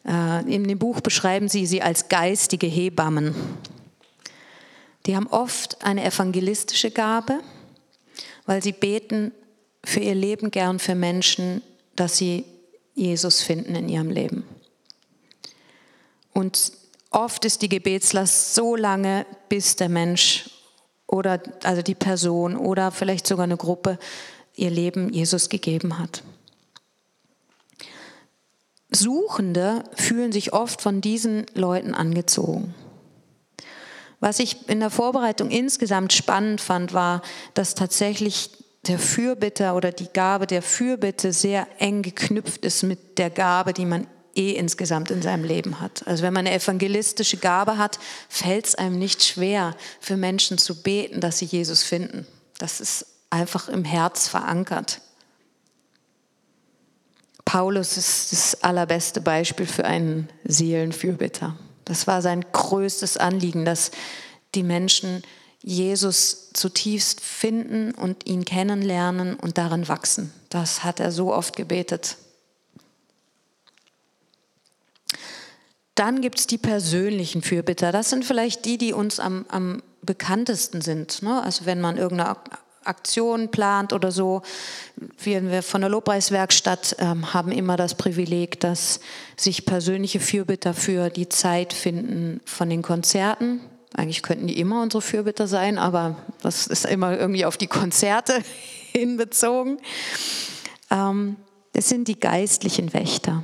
Äh, 0.06 0.54
in 0.54 0.66
dem 0.66 0.78
Buch 0.78 1.00
beschreiben 1.00 1.48
sie 1.48 1.66
sie 1.66 1.82
als 1.82 2.08
geistige 2.08 2.66
Hebammen. 2.66 3.34
Die 5.06 5.16
haben 5.16 5.26
oft 5.26 5.84
eine 5.84 6.02
evangelistische 6.04 6.90
Gabe, 6.90 7.40
weil 8.46 8.62
sie 8.62 8.72
beten 8.72 9.32
für 9.84 10.00
ihr 10.00 10.14
Leben 10.14 10.50
gern 10.50 10.78
für 10.78 10.94
Menschen, 10.94 11.62
dass 11.94 12.16
sie 12.16 12.46
Jesus 12.94 13.42
finden 13.42 13.74
in 13.74 13.88
ihrem 13.88 14.10
Leben. 14.10 14.44
Und 16.32 16.72
oft 17.14 17.44
ist 17.44 17.62
die 17.62 17.68
Gebetslast 17.68 18.54
so 18.54 18.76
lange, 18.76 19.26
bis 19.48 19.76
der 19.76 19.88
Mensch 19.88 20.50
oder 21.06 21.40
also 21.62 21.82
die 21.82 21.94
Person 21.94 22.56
oder 22.56 22.90
vielleicht 22.90 23.26
sogar 23.26 23.44
eine 23.44 23.56
Gruppe 23.56 23.98
ihr 24.56 24.70
Leben 24.70 25.12
Jesus 25.12 25.48
gegeben 25.48 25.98
hat. 25.98 26.22
Suchende 28.90 29.84
fühlen 29.94 30.32
sich 30.32 30.52
oft 30.52 30.80
von 30.80 31.00
diesen 31.00 31.46
Leuten 31.54 31.94
angezogen. 31.94 32.74
Was 34.20 34.38
ich 34.38 34.68
in 34.68 34.80
der 34.80 34.90
Vorbereitung 34.90 35.50
insgesamt 35.50 36.12
spannend 36.12 36.60
fand, 36.60 36.94
war, 36.94 37.22
dass 37.54 37.74
tatsächlich 37.74 38.50
der 38.86 38.98
Fürbitter 38.98 39.74
oder 39.74 39.92
die 39.92 40.08
Gabe 40.12 40.46
der 40.46 40.62
Fürbitte 40.62 41.32
sehr 41.32 41.66
eng 41.78 42.02
geknüpft 42.02 42.64
ist 42.64 42.82
mit 42.82 43.18
der 43.18 43.30
Gabe, 43.30 43.72
die 43.72 43.86
man 43.86 44.06
eh 44.36 44.52
insgesamt 44.52 45.10
in 45.10 45.22
seinem 45.22 45.44
Leben 45.44 45.80
hat. 45.80 46.06
Also 46.06 46.22
wenn 46.22 46.32
man 46.32 46.46
eine 46.46 46.56
evangelistische 46.56 47.36
Gabe 47.36 47.78
hat, 47.78 47.98
fällt 48.28 48.66
es 48.66 48.74
einem 48.74 48.98
nicht 48.98 49.24
schwer, 49.24 49.76
für 50.00 50.16
Menschen 50.16 50.58
zu 50.58 50.82
beten, 50.82 51.20
dass 51.20 51.38
sie 51.38 51.46
Jesus 51.46 51.82
finden. 51.82 52.26
Das 52.58 52.80
ist 52.80 53.06
einfach 53.30 53.68
im 53.68 53.84
Herz 53.84 54.28
verankert. 54.28 55.00
Paulus 57.44 57.96
ist 57.96 58.32
das 58.32 58.62
allerbeste 58.62 59.20
Beispiel 59.20 59.66
für 59.66 59.84
einen 59.84 60.28
Seelenfürbitter. 60.44 61.56
Das 61.84 62.06
war 62.06 62.22
sein 62.22 62.44
größtes 62.52 63.16
Anliegen, 63.16 63.64
dass 63.64 63.90
die 64.54 64.62
Menschen 64.62 65.22
Jesus 65.62 66.50
zutiefst 66.52 67.20
finden 67.20 67.92
und 67.92 68.26
ihn 68.26 68.44
kennenlernen 68.44 69.34
und 69.34 69.58
darin 69.58 69.88
wachsen. 69.88 70.32
Das 70.48 70.84
hat 70.84 71.00
er 71.00 71.10
so 71.10 71.32
oft 71.32 71.56
gebetet. 71.56 72.16
Dann 75.94 76.20
gibt 76.20 76.40
es 76.40 76.46
die 76.46 76.58
persönlichen 76.58 77.42
Fürbitter. 77.42 77.92
Das 77.92 78.10
sind 78.10 78.24
vielleicht 78.24 78.64
die, 78.64 78.78
die 78.78 78.92
uns 78.92 79.20
am, 79.20 79.46
am 79.48 79.82
bekanntesten 80.02 80.80
sind. 80.80 81.22
Ne? 81.22 81.42
Also 81.42 81.66
wenn 81.66 81.80
man 81.80 81.96
irgendeine 81.96 82.36
Aktion 82.86 83.50
plant 83.50 83.92
oder 83.92 84.12
so. 84.12 84.42
Wir 85.18 85.62
von 85.62 85.80
der 85.80 85.90
Lobpreiswerkstatt 85.90 86.96
ähm, 86.98 87.32
haben 87.32 87.50
immer 87.50 87.76
das 87.76 87.94
Privileg, 87.94 88.60
dass 88.60 89.00
sich 89.36 89.64
persönliche 89.64 90.20
Fürbitter 90.20 90.74
für 90.74 91.10
die 91.10 91.28
Zeit 91.28 91.72
finden 91.72 92.40
von 92.44 92.68
den 92.70 92.82
Konzerten. 92.82 93.60
Eigentlich 93.94 94.22
könnten 94.22 94.46
die 94.46 94.58
immer 94.58 94.82
unsere 94.82 95.02
Fürbitter 95.02 95.46
sein, 95.46 95.78
aber 95.78 96.16
das 96.42 96.66
ist 96.66 96.84
immer 96.84 97.18
irgendwie 97.18 97.46
auf 97.46 97.56
die 97.56 97.68
Konzerte 97.68 98.42
hinbezogen. 98.92 99.78
Ähm, 100.90 101.36
es 101.72 101.88
sind 101.88 102.08
die 102.08 102.18
geistlichen 102.18 102.92
Wächter. 102.92 103.42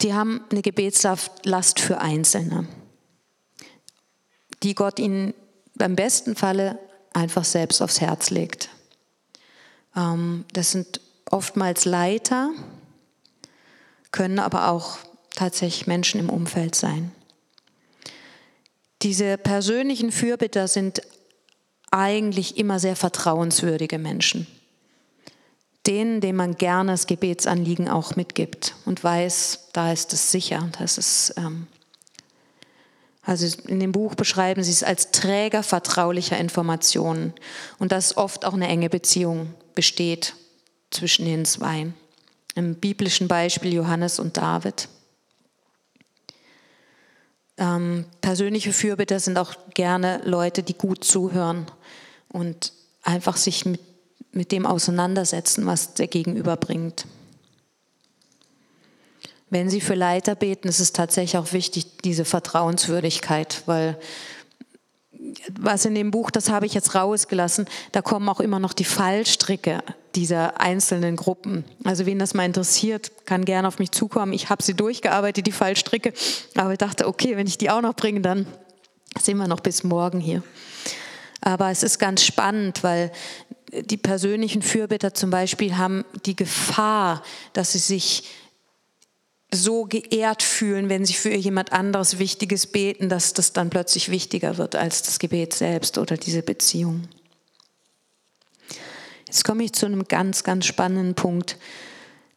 Die 0.00 0.14
haben 0.14 0.42
eine 0.50 0.62
Gebetslast 0.62 1.80
für 1.80 1.98
Einzelne, 2.00 2.68
die 4.62 4.74
Gott 4.74 4.98
ihnen 4.98 5.34
beim 5.74 5.96
besten 5.96 6.36
Falle 6.36 6.78
einfach 7.12 7.44
selbst 7.44 7.82
aufs 7.82 8.00
Herz 8.00 8.30
legt. 8.30 8.68
Ähm, 9.96 10.44
das 10.52 10.72
sind 10.72 11.00
oftmals 11.30 11.84
Leiter, 11.84 12.50
können 14.12 14.38
aber 14.38 14.68
auch 14.68 14.98
tatsächlich 15.34 15.86
Menschen 15.86 16.20
im 16.20 16.30
Umfeld 16.30 16.74
sein. 16.74 17.12
Diese 19.02 19.36
persönlichen 19.36 20.12
Fürbitter 20.12 20.68
sind 20.68 21.02
eigentlich 21.90 22.56
immer 22.56 22.78
sehr 22.78 22.96
vertrauenswürdige 22.96 23.98
Menschen 23.98 24.46
denen, 25.88 26.20
denen 26.20 26.36
man 26.36 26.56
gerne 26.56 26.92
das 26.92 27.06
Gebetsanliegen 27.06 27.88
auch 27.88 28.14
mitgibt 28.14 28.74
und 28.84 29.02
weiß, 29.02 29.70
da 29.72 29.90
ist 29.90 30.12
es 30.12 30.30
sicher, 30.30 30.68
das 30.78 30.98
ist, 30.98 31.34
ähm, 31.38 31.66
also 33.22 33.46
in 33.66 33.80
dem 33.80 33.92
Buch 33.92 34.14
beschreiben 34.14 34.62
sie 34.62 34.70
es 34.70 34.82
als 34.82 35.10
Träger 35.10 35.62
vertraulicher 35.62 36.38
Informationen 36.38 37.32
und 37.78 37.90
dass 37.90 38.16
oft 38.16 38.44
auch 38.44 38.52
eine 38.52 38.68
enge 38.68 38.90
Beziehung 38.90 39.54
besteht 39.74 40.34
zwischen 40.90 41.24
den 41.24 41.44
zwei. 41.44 41.88
Im 42.54 42.74
biblischen 42.74 43.28
Beispiel 43.28 43.72
Johannes 43.72 44.18
und 44.18 44.36
David. 44.36 44.88
Ähm, 47.56 48.04
persönliche 48.20 48.72
Fürbitter 48.72 49.20
sind 49.20 49.38
auch 49.38 49.54
gerne 49.74 50.20
Leute, 50.24 50.62
die 50.62 50.74
gut 50.74 51.04
zuhören 51.04 51.66
und 52.28 52.72
einfach 53.02 53.36
sich 53.36 53.64
mit 53.64 53.80
mit 54.38 54.52
dem 54.52 54.66
auseinandersetzen, 54.66 55.66
was 55.66 55.94
der 55.94 56.06
Gegenüber 56.06 56.56
bringt. 56.56 57.06
Wenn 59.50 59.68
Sie 59.68 59.80
für 59.80 59.96
Leiter 59.96 60.36
beten, 60.36 60.68
ist 60.68 60.78
es 60.78 60.92
tatsächlich 60.92 61.36
auch 61.36 61.52
wichtig, 61.52 61.98
diese 62.04 62.24
Vertrauenswürdigkeit, 62.24 63.64
weil 63.66 63.98
was 65.58 65.84
in 65.84 65.96
dem 65.96 66.12
Buch, 66.12 66.30
das 66.30 66.50
habe 66.50 66.66
ich 66.66 66.74
jetzt 66.74 66.94
rausgelassen, 66.94 67.66
da 67.90 68.00
kommen 68.00 68.28
auch 68.28 68.38
immer 68.38 68.60
noch 68.60 68.74
die 68.74 68.84
Fallstricke 68.84 69.82
dieser 70.14 70.60
einzelnen 70.60 71.16
Gruppen. 71.16 71.64
Also 71.82 72.06
wen 72.06 72.20
das 72.20 72.32
mal 72.32 72.44
interessiert, 72.44 73.26
kann 73.26 73.44
gerne 73.44 73.66
auf 73.66 73.80
mich 73.80 73.90
zukommen. 73.90 74.32
Ich 74.32 74.50
habe 74.50 74.62
sie 74.62 74.74
durchgearbeitet, 74.74 75.48
die 75.48 75.52
Fallstricke, 75.52 76.12
aber 76.54 76.72
ich 76.72 76.78
dachte, 76.78 77.08
okay, 77.08 77.36
wenn 77.36 77.48
ich 77.48 77.58
die 77.58 77.70
auch 77.70 77.82
noch 77.82 77.94
bringe, 77.94 78.20
dann 78.20 78.46
sind 79.20 79.36
wir 79.38 79.48
noch 79.48 79.60
bis 79.60 79.82
morgen 79.82 80.20
hier. 80.20 80.44
Aber 81.40 81.70
es 81.70 81.82
ist 81.82 81.98
ganz 81.98 82.24
spannend, 82.24 82.82
weil 82.82 83.12
die 83.72 83.96
persönlichen 83.96 84.62
Fürbitter 84.62 85.14
zum 85.14 85.30
Beispiel 85.30 85.76
haben 85.76 86.04
die 86.26 86.36
Gefahr, 86.36 87.22
dass 87.52 87.72
sie 87.72 87.78
sich 87.78 88.24
so 89.50 89.84
geehrt 89.84 90.42
fühlen, 90.42 90.88
wenn 90.88 91.06
sie 91.06 91.14
für 91.14 91.34
jemand 91.34 91.72
anderes 91.72 92.18
Wichtiges 92.18 92.66
beten, 92.66 93.08
dass 93.08 93.32
das 93.32 93.52
dann 93.52 93.70
plötzlich 93.70 94.10
wichtiger 94.10 94.58
wird 94.58 94.76
als 94.76 95.02
das 95.02 95.18
Gebet 95.18 95.54
selbst 95.54 95.96
oder 95.96 96.16
diese 96.16 96.42
Beziehung. 96.42 97.08
Jetzt 99.26 99.44
komme 99.44 99.64
ich 99.64 99.72
zu 99.72 99.86
einem 99.86 100.04
ganz, 100.04 100.44
ganz 100.44 100.66
spannenden 100.66 101.14
Punkt, 101.14 101.56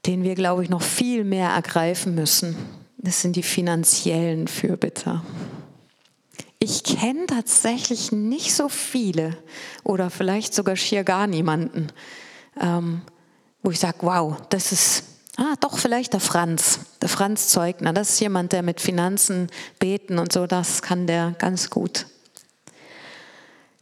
den 0.05 0.23
wir, 0.23 0.35
glaube 0.35 0.63
ich, 0.63 0.69
noch 0.69 0.81
viel 0.81 1.23
mehr 1.23 1.49
ergreifen 1.49 2.15
müssen. 2.15 2.55
Das 2.97 3.21
sind 3.21 3.35
die 3.35 3.43
finanziellen 3.43 4.47
Fürbitter. 4.47 5.23
Ich 6.63 6.83
kenne 6.83 7.25
tatsächlich 7.25 8.11
nicht 8.11 8.53
so 8.53 8.69
viele 8.69 9.35
oder 9.83 10.11
vielleicht 10.11 10.53
sogar 10.53 10.75
schier 10.75 11.03
gar 11.03 11.25
niemanden, 11.25 11.87
ähm, 12.61 13.01
wo 13.63 13.71
ich 13.71 13.79
sage, 13.79 13.97
wow, 14.01 14.37
das 14.49 14.71
ist, 14.71 15.05
ah, 15.37 15.55
doch 15.59 15.79
vielleicht 15.79 16.13
der 16.13 16.19
Franz, 16.19 16.81
der 17.01 17.09
Franz 17.09 17.47
Zeugner, 17.47 17.93
das 17.93 18.11
ist 18.11 18.19
jemand, 18.19 18.51
der 18.51 18.61
mit 18.61 18.79
Finanzen 18.79 19.47
beten 19.79 20.19
und 20.19 20.31
so, 20.31 20.45
das 20.45 20.83
kann 20.83 21.07
der 21.07 21.31
ganz 21.39 21.71
gut. 21.71 22.05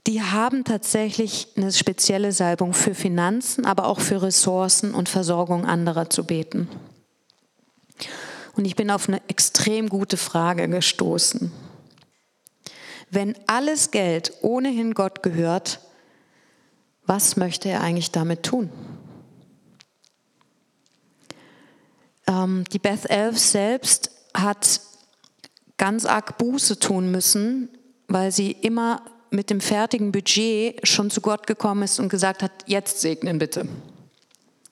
Die 0.08 0.24
haben 0.24 0.64
tatsächlich 0.64 1.50
eine 1.58 1.74
spezielle 1.74 2.32
Salbung 2.32 2.74
für 2.74 2.96
Finanzen, 2.96 3.66
aber 3.66 3.88
auch 3.88 4.00
für 4.00 4.22
Ressourcen 4.22 4.94
und 4.94 5.10
Versorgung 5.10 5.66
anderer 5.66 6.10
zu 6.10 6.24
beten. 6.24 6.70
Und 8.56 8.64
ich 8.64 8.78
bin 8.78 8.90
auf 8.90 9.10
eine 9.10 9.22
extrem 9.28 9.90
gute 9.90 10.16
Frage 10.16 10.70
gestoßen. 10.70 11.52
Wenn 13.12 13.36
alles 13.48 13.92
Geld 13.92 14.34
ohnehin 14.42 14.94
Gott 14.94 15.24
gehört, 15.24 15.80
was 17.06 17.38
möchte 17.38 17.70
er 17.70 17.82
eigentlich 17.82 18.12
damit 18.12 18.44
tun? 18.44 18.70
Ähm, 22.28 22.64
die 22.72 22.80
Beth 22.80 23.10
Elf 23.10 23.40
selbst 23.40 24.12
hat 24.34 24.82
ganz 25.78 26.06
arg 26.06 26.38
Buße 26.38 26.78
tun 26.78 27.10
müssen, 27.10 27.70
weil 28.08 28.32
sie 28.32 28.52
immer 28.52 29.02
mit 29.32 29.50
dem 29.50 29.62
fertigen 29.62 30.12
Budget 30.12 30.88
schon 30.88 31.10
zu 31.10 31.22
Gott 31.22 31.48
gekommen 31.48 31.84
ist 31.84 32.00
und 32.00 32.10
gesagt 32.10 32.44
hat, 32.44 32.52
jetzt 32.68 33.02
segnen 33.02 33.40
bitte. 33.40 33.68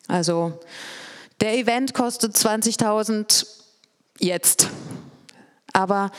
Also 0.07 0.59
der 1.41 1.57
Event 1.57 1.93
kostet 1.93 2.35
20.000 2.35 3.45
jetzt. 4.19 4.69
Aber 5.73 6.11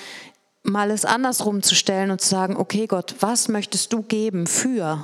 mal 0.68 0.90
es 0.90 1.04
andersrum 1.04 1.62
zu 1.62 1.74
stellen 1.74 2.10
und 2.10 2.20
zu 2.20 2.28
sagen, 2.28 2.56
okay 2.56 2.86
Gott, 2.86 3.16
was 3.20 3.48
möchtest 3.48 3.92
du 3.92 4.02
geben 4.02 4.46
für? 4.46 5.02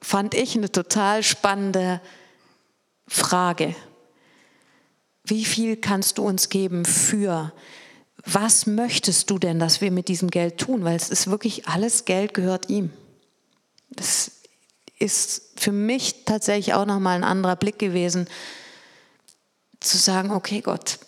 Fand 0.00 0.34
ich 0.34 0.56
eine 0.56 0.70
total 0.70 1.22
spannende 1.22 2.00
Frage. 3.08 3.74
Wie 5.24 5.44
viel 5.44 5.76
kannst 5.76 6.18
du 6.18 6.22
uns 6.22 6.48
geben 6.48 6.84
für? 6.84 7.52
Was 8.24 8.66
möchtest 8.66 9.30
du 9.30 9.38
denn, 9.38 9.58
dass 9.58 9.80
wir 9.80 9.90
mit 9.90 10.08
diesem 10.08 10.30
Geld 10.30 10.58
tun? 10.58 10.84
Weil 10.84 10.96
es 10.96 11.10
ist 11.10 11.30
wirklich 11.30 11.68
alles 11.68 12.04
Geld 12.04 12.34
gehört 12.34 12.68
ihm. 12.68 12.90
Das 13.90 14.32
ist 14.98 15.42
für 15.56 15.72
mich 15.72 16.24
tatsächlich 16.24 16.74
auch 16.74 16.86
nochmal 16.86 17.16
ein 17.16 17.24
anderer 17.24 17.56
Blick 17.56 17.78
gewesen, 17.78 18.28
zu 19.80 19.98
sagen, 19.98 20.30
okay 20.30 20.60
Gott, 20.60 20.98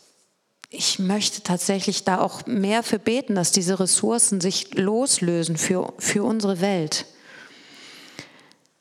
ich 0.71 0.99
möchte 0.99 1.43
tatsächlich 1.43 2.05
da 2.05 2.21
auch 2.21 2.47
mehr 2.47 2.83
für 2.83 2.99
beten, 2.99 3.35
dass 3.35 3.53
diese 3.53 3.81
Ressourcen 3.81 4.41
sich 4.41 4.75
loslösen 4.75 5.57
für, 5.57 5.95
für 5.99 6.25
unsere 6.25 6.61
Welt. 6.61 7.07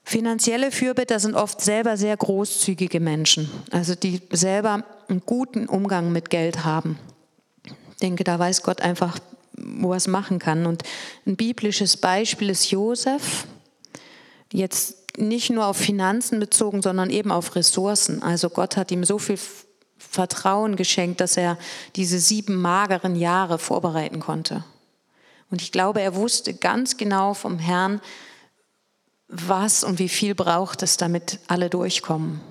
Finanzielle 0.03 0.71
Fürbitter 0.71 1.19
sind 1.19 1.35
oft 1.35 1.61
selber 1.61 1.97
sehr 1.97 2.15
großzügige 2.15 2.99
Menschen, 2.99 3.49
also 3.71 3.93
die 3.95 4.21
selber 4.31 4.85
einen 5.09 5.21
guten 5.25 5.67
Umgang 5.67 6.11
mit 6.11 6.29
Geld 6.29 6.63
haben. 6.63 6.97
Ich 7.65 7.97
denke, 8.01 8.23
da 8.23 8.37
weiß 8.37 8.63
Gott 8.63 8.81
einfach, 8.81 9.19
wo 9.53 9.91
er 9.91 9.97
es 9.97 10.07
machen 10.07 10.39
kann. 10.39 10.65
Und 10.65 10.83
ein 11.25 11.35
biblisches 11.35 11.97
Beispiel 11.97 12.49
ist 12.49 12.69
Josef, 12.69 13.47
jetzt 14.53 15.17
nicht 15.17 15.49
nur 15.49 15.65
auf 15.65 15.77
Finanzen 15.77 16.39
bezogen, 16.39 16.81
sondern 16.81 17.09
eben 17.09 17.31
auf 17.31 17.55
Ressourcen. 17.55 18.21
Also 18.21 18.49
Gott 18.49 18.77
hat 18.77 18.91
ihm 18.91 19.03
so 19.03 19.17
viel 19.17 19.39
Vertrauen 20.17 20.77
geschenkt, 20.77 21.21
dass 21.21 21.37
er 21.37 21.59
diese 21.95 22.17
sieben 22.17 22.55
mageren 22.55 23.15
Jahre 23.15 23.59
vorbereiten 23.59 24.19
konnte. 24.19 24.63
Und 25.51 25.61
ich 25.61 25.71
glaube, 25.71 26.01
er 26.01 26.15
wusste 26.15 26.55
ganz 26.55 26.97
genau 26.97 27.35
vom 27.35 27.59
Herrn, 27.59 28.01
was 29.27 29.83
und 29.83 29.99
wie 29.99 30.09
viel 30.09 30.33
braucht 30.33 30.81
es, 30.81 30.97
damit 30.97 31.39
alle 31.47 31.69
durchkommen. 31.69 32.41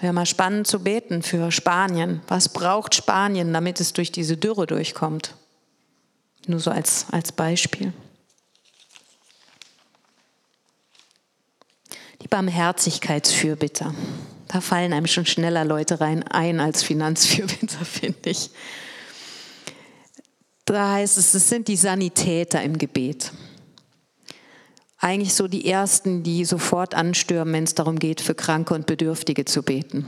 Wäre 0.00 0.14
mal 0.14 0.24
spannend 0.24 0.66
zu 0.66 0.80
beten 0.80 1.22
für 1.22 1.52
Spanien. 1.52 2.22
Was 2.28 2.48
braucht 2.48 2.94
Spanien, 2.94 3.52
damit 3.52 3.78
es 3.78 3.92
durch 3.92 4.10
diese 4.10 4.38
Dürre 4.38 4.66
durchkommt? 4.66 5.34
Nur 6.46 6.60
so 6.60 6.70
als, 6.70 7.06
als 7.10 7.30
Beispiel. 7.30 7.92
Die 12.22 12.28
Barmherzigkeitsfürbitter. 12.28 13.94
Da 14.48 14.60
fallen 14.60 14.92
einem 14.92 15.06
schon 15.06 15.26
schneller 15.26 15.64
Leute 15.64 16.00
rein 16.00 16.22
ein 16.22 16.60
als 16.60 16.82
Finanzfürbitter, 16.82 17.84
finde 17.84 18.30
ich. 18.30 18.50
Da 20.64 20.92
heißt 20.92 21.18
es, 21.18 21.34
es 21.34 21.48
sind 21.48 21.68
die 21.68 21.76
Sanitäter 21.76 22.62
im 22.62 22.78
Gebet 22.78 23.32
eigentlich 25.04 25.34
so 25.34 25.48
die 25.48 25.68
Ersten, 25.68 26.22
die 26.22 26.46
sofort 26.46 26.94
anstürmen, 26.94 27.52
wenn 27.52 27.64
es 27.64 27.74
darum 27.74 27.98
geht, 27.98 28.22
für 28.22 28.34
Kranke 28.34 28.72
und 28.72 28.86
Bedürftige 28.86 29.44
zu 29.44 29.62
beten. 29.62 30.06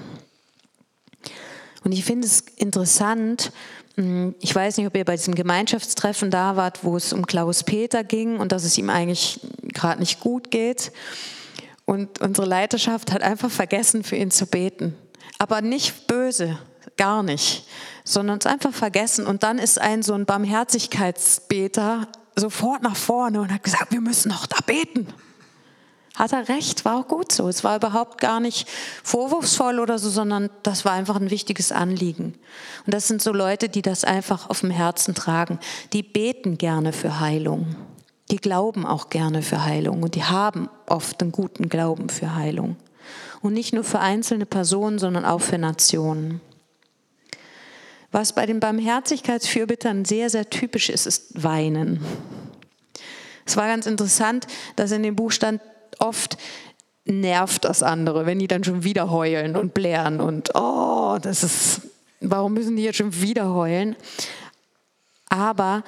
Und 1.85 1.93
ich 1.93 2.03
finde 2.03 2.27
es 2.27 2.41
interessant, 2.57 3.53
hm, 3.97 4.35
ich 4.41 4.55
weiß 4.55 4.79
nicht, 4.79 4.87
ob 4.87 4.97
ihr 4.97 5.05
bei 5.05 5.17
diesem 5.17 5.35
Gemeinschaftstreffen 5.35 6.31
da 6.31 6.57
wart, 6.57 6.83
wo 6.83 6.97
es 6.97 7.13
um 7.13 7.27
Klaus 7.27 7.63
Peter 7.63 8.05
ging 8.05 8.39
und 8.39 8.53
dass 8.53 8.65
es 8.65 8.79
ihm 8.79 8.89
eigentlich 8.89 9.41
gerade 9.65 10.01
nicht 10.01 10.21
gut 10.21 10.51
geht. 10.51 10.93
Und 11.87 12.21
unsere 12.21 12.47
Leiterschaft 12.47 13.13
hat 13.13 13.23
einfach 13.23 13.51
vergessen, 13.51 14.05
für 14.05 14.17
ihn 14.17 14.31
zu 14.31 14.47
beten. 14.47 14.95
Aber 15.39 15.63
nicht 15.63 16.07
böse, 16.07 16.59
gar 16.97 17.23
nicht, 17.23 17.65
sondern 18.05 18.39
es 18.39 18.47
einfach 18.47 18.75
vergessen. 18.75 19.27
Und 19.27 19.43
dann 19.43 19.59
ist 19.59 19.81
ein 19.81 20.03
so 20.03 20.13
ein 20.13 20.27
Barmherzigkeitsbeter 20.27 22.09
sofort 22.35 22.83
nach 22.83 22.97
vorne 22.97 23.41
und 23.41 23.53
hat 23.53 23.63
gesagt, 23.63 23.93
wir 23.93 24.01
müssen 24.01 24.29
noch 24.29 24.47
da 24.47 24.59
beten. 24.67 25.07
Hat 26.17 26.33
er 26.33 26.49
recht, 26.49 26.85
war 26.85 26.97
auch 26.97 27.09
gut 27.09 27.31
so. 27.31 27.47
Es 27.47 27.63
war 27.63 27.77
überhaupt 27.77 28.21
gar 28.21 28.41
nicht 28.41 28.67
vorwurfsvoll 29.05 29.79
oder 29.79 29.99
so, 29.99 30.09
sondern 30.09 30.51
das 30.63 30.85
war 30.85 30.93
einfach 30.93 31.17
ein 31.17 31.31
wichtiges 31.31 31.73
Anliegen. 31.73 32.35
Und 32.87 32.95
das 32.95 33.07
sind 33.07 33.21
so 33.23 33.33
Leute, 33.33 33.69
die 33.69 33.83
das 33.83 34.03
einfach 34.03 34.49
auf 34.49 34.61
dem 34.61 34.71
Herzen 34.71 35.15
tragen. 35.15 35.59
Die 35.93 36.03
beten 36.03 36.57
gerne 36.57 36.95
für 36.95 37.21
Heilung. 37.21 37.77
Die 38.31 38.39
glauben 38.39 38.85
auch 38.85 39.09
gerne 39.09 39.43
für 39.43 39.65
Heilung 39.65 40.03
und 40.03 40.15
die 40.15 40.25
haben 40.25 40.69
oft 40.87 41.23
einen 41.23 41.33
guten 41.33 41.69
Glauben 41.69 42.09
für 42.09 42.35
Heilung. 42.35 42.77
Und 43.41 43.53
nicht 43.53 43.73
nur 43.73 43.85
für 43.85 44.01
einzelne 44.01 44.47
Personen, 44.47 44.99
sondern 44.99 45.25
auch 45.25 45.41
für 45.41 45.59
Nationen. 45.59 46.41
Was 48.11 48.33
bei 48.33 48.47
den 48.47 48.61
Barmherzigkeitsfürbittern 48.61 50.05
sehr, 50.05 50.31
sehr 50.31 50.49
typisch 50.51 50.89
ist, 50.89 51.07
ist 51.07 51.43
Weinen. 51.43 52.01
Es 53.45 53.57
war 53.57 53.69
ganz 53.69 53.87
interessant, 53.87 54.47
dass 54.75 54.91
in 54.91 55.03
dem 55.03 55.15
Buch 55.15 55.31
stand, 55.31 55.61
oft 55.99 56.37
nervt 57.05 57.65
das 57.65 57.83
andere, 57.83 58.27
wenn 58.27 58.39
die 58.39 58.49
dann 58.49 58.65
schon 58.65 58.83
wieder 58.83 59.11
heulen 59.11 59.57
und 59.57 59.75
blären 59.75 60.21
und 60.21 60.51
oh, 60.55 61.19
das 61.23 61.45
ist, 61.45 61.83
warum 62.21 62.55
müssen 62.55 62.77
die 62.77 62.83
jetzt 62.83 62.97
schon 62.97 63.21
wieder 63.21 63.55
heulen? 63.55 63.95
Aber 65.29 65.85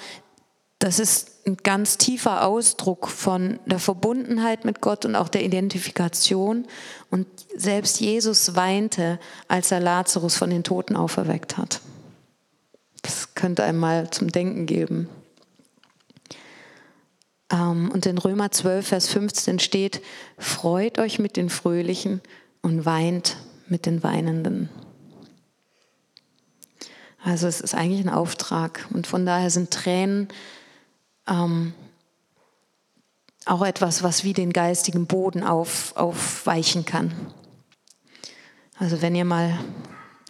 das 0.79 1.01
ist 1.01 1.47
ein 1.47 1.57
ganz 1.57 1.99
tiefer 1.99 2.47
Ausdruck 2.47 3.09
von 3.09 3.59
der 3.67 3.81
Verbundenheit 3.81 4.65
mit 4.65 4.81
Gott 4.81 5.05
und 5.05 5.17
auch 5.17 5.29
der 5.29 5.45
Identifikation. 5.45 6.67
Und 7.11 7.27
selbst 7.57 8.01
Jesus 8.01 8.55
weinte, 8.55 9.19
als 9.49 9.73
er 9.73 9.81
Lazarus 9.81 10.37
von 10.37 10.51
den 10.51 10.63
Toten 10.63 10.95
auferweckt 10.95 11.57
hat. 11.57 11.81
Das 13.03 13.35
könnte 13.35 13.65
einem 13.65 13.79
mal 13.79 14.11
zum 14.11 14.31
Denken 14.31 14.67
geben. 14.67 15.09
Ähm, 17.51 17.91
und 17.91 18.07
in 18.07 18.19
Römer 18.19 18.51
12, 18.51 18.87
Vers 18.87 19.09
15 19.09 19.59
steht, 19.59 20.01
freut 20.37 20.99
euch 20.99 21.19
mit 21.19 21.37
den 21.37 21.51
Fröhlichen 21.51 22.21
und 22.63 22.85
weint 22.85 23.37
mit 23.69 23.87
den 23.87 24.03
Weinenden. 24.03 24.69
Also 27.23 27.49
es 27.49 27.61
ist 27.61 27.75
eigentlich 27.75 28.07
ein 28.07 28.13
Auftrag 28.13 28.87
und 28.91 29.07
von 29.07 29.27
daher 29.27 29.51
sind 29.51 29.73
Tränen 29.73 30.29
ähm, 31.29 31.75
auch 33.45 33.63
etwas, 33.65 34.03
was 34.03 34.25
wie 34.25 34.33
den 34.33 34.53
geistigen 34.53 35.07
Boden 35.07 35.43
auf, 35.43 35.97
aufweichen 35.97 36.85
kann. 36.85 37.13
Also 38.79 39.03
wenn 39.03 39.15
ihr 39.15 39.25
mal 39.25 39.59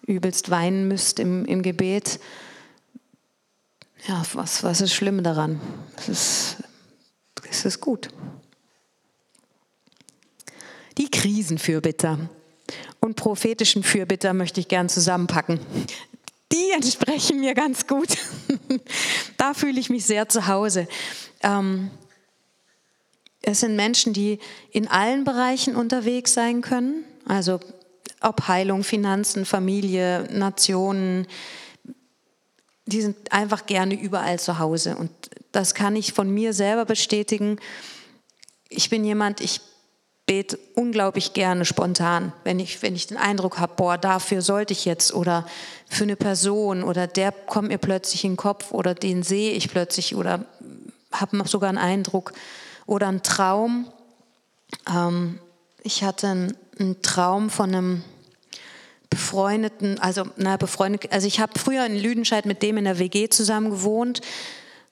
übelst 0.07 0.51
weinen 0.51 0.89
müsst 0.89 1.19
im, 1.19 1.45
im 1.45 1.63
Gebet, 1.63 2.21
ja, 4.07 4.23
was, 4.33 4.63
was 4.63 4.81
ist 4.81 4.95
schlimm 4.95 5.23
daran? 5.23 5.61
Es 5.97 6.09
ist, 6.09 6.57
es 7.51 7.65
ist 7.65 7.81
gut. 7.81 8.09
Die 10.97 11.11
Krisenfürbitter 11.11 12.19
und 13.01 13.17
prophetischen 13.17 13.83
Fürbitter 13.83 14.33
möchte 14.33 14.61
ich 14.61 14.69
gern 14.69 14.89
zusammenpacken. 14.89 15.61
Die 16.53 16.71
entsprechen 16.73 17.41
mir 17.41 17.55
ganz 17.55 17.87
gut. 17.87 18.09
da 19.37 19.55
fühle 19.55 19.79
ich 19.79 19.91
mich 19.91 20.07
sehr 20.07 20.29
zu 20.29 20.47
Hause. 20.47 20.89
Ähm, 21.43 21.91
es 23.43 23.61
sind 23.61 23.77
Menschen, 23.77 24.13
die 24.13 24.39
in 24.71 24.89
allen 24.89 25.25
Bereichen 25.25 25.77
unterwegs 25.77 26.35
sein 26.35 26.61
können, 26.61 27.05
also 27.27 27.61
ob 28.21 28.49
Heilung, 28.49 28.83
Finanzen, 28.83 29.45
Familie, 29.45 30.27
Nationen, 30.33 31.27
die 32.87 33.03
sind 33.03 33.33
einfach 33.33 33.67
gerne 33.67 34.01
überall 34.01 34.39
zu 34.39 34.59
Hause. 34.59 34.97
Und 34.97 35.11
das 35.53 35.75
kann 35.75 35.95
ich 35.95 36.13
von 36.13 36.31
mir 36.31 36.53
selber 36.53 36.85
bestätigen. 36.85 37.59
Ich 38.69 38.91
bin 38.91 39.05
jemand, 39.05 39.41
ich 39.41 39.61
bete 40.29 40.59
unglaublich 40.75 41.33
gerne 41.33 41.65
spontan, 41.65 42.35
wenn 42.45 42.61
ich, 42.61 42.83
wenn 42.83 42.95
ich 42.95 43.07
den 43.07 43.17
Eindruck 43.17 43.59
habe, 43.59 43.73
boah, 43.77 43.97
dafür 43.97 44.43
sollte 44.43 44.75
ich 44.75 44.85
jetzt 44.85 45.15
oder 45.15 45.47
für 45.89 46.05
eine 46.05 46.17
Person 46.17 46.85
oder 46.85 47.07
der 47.07 47.33
kommt 47.33 47.69
mir 47.69 47.79
plötzlich 47.79 48.25
in 48.25 48.33
den 48.33 48.37
Kopf 48.37 48.71
oder 48.71 48.95
den 48.95 49.23
sehe 49.23 49.53
ich 49.53 49.71
plötzlich 49.71 50.15
oder 50.15 50.45
habe 51.11 51.49
sogar 51.49 51.71
einen 51.71 51.79
Eindruck 51.79 52.35
oder 52.85 53.09
einen 53.09 53.23
Traum. 53.23 53.91
Ähm, 54.87 55.39
ich 55.83 56.05
hatte 56.05 56.29
einen, 56.29 56.57
einen 56.79 57.01
Traum 57.01 57.49
von 57.49 57.75
einem 57.75 58.05
befreundeten, 59.09 59.99
also 59.99 60.25
na 60.37 60.59
befreundet, 60.59 61.11
also 61.11 61.27
ich 61.27 61.41
habe 61.41 61.59
früher 61.59 61.87
in 61.87 61.97
Lüdenscheid 61.97 62.45
mit 62.45 62.63
dem 62.63 62.77
in 62.77 62.85
der 62.85 62.99
WG 62.99 63.31
zusammen 63.31 63.71
gewohnt. 63.71 64.21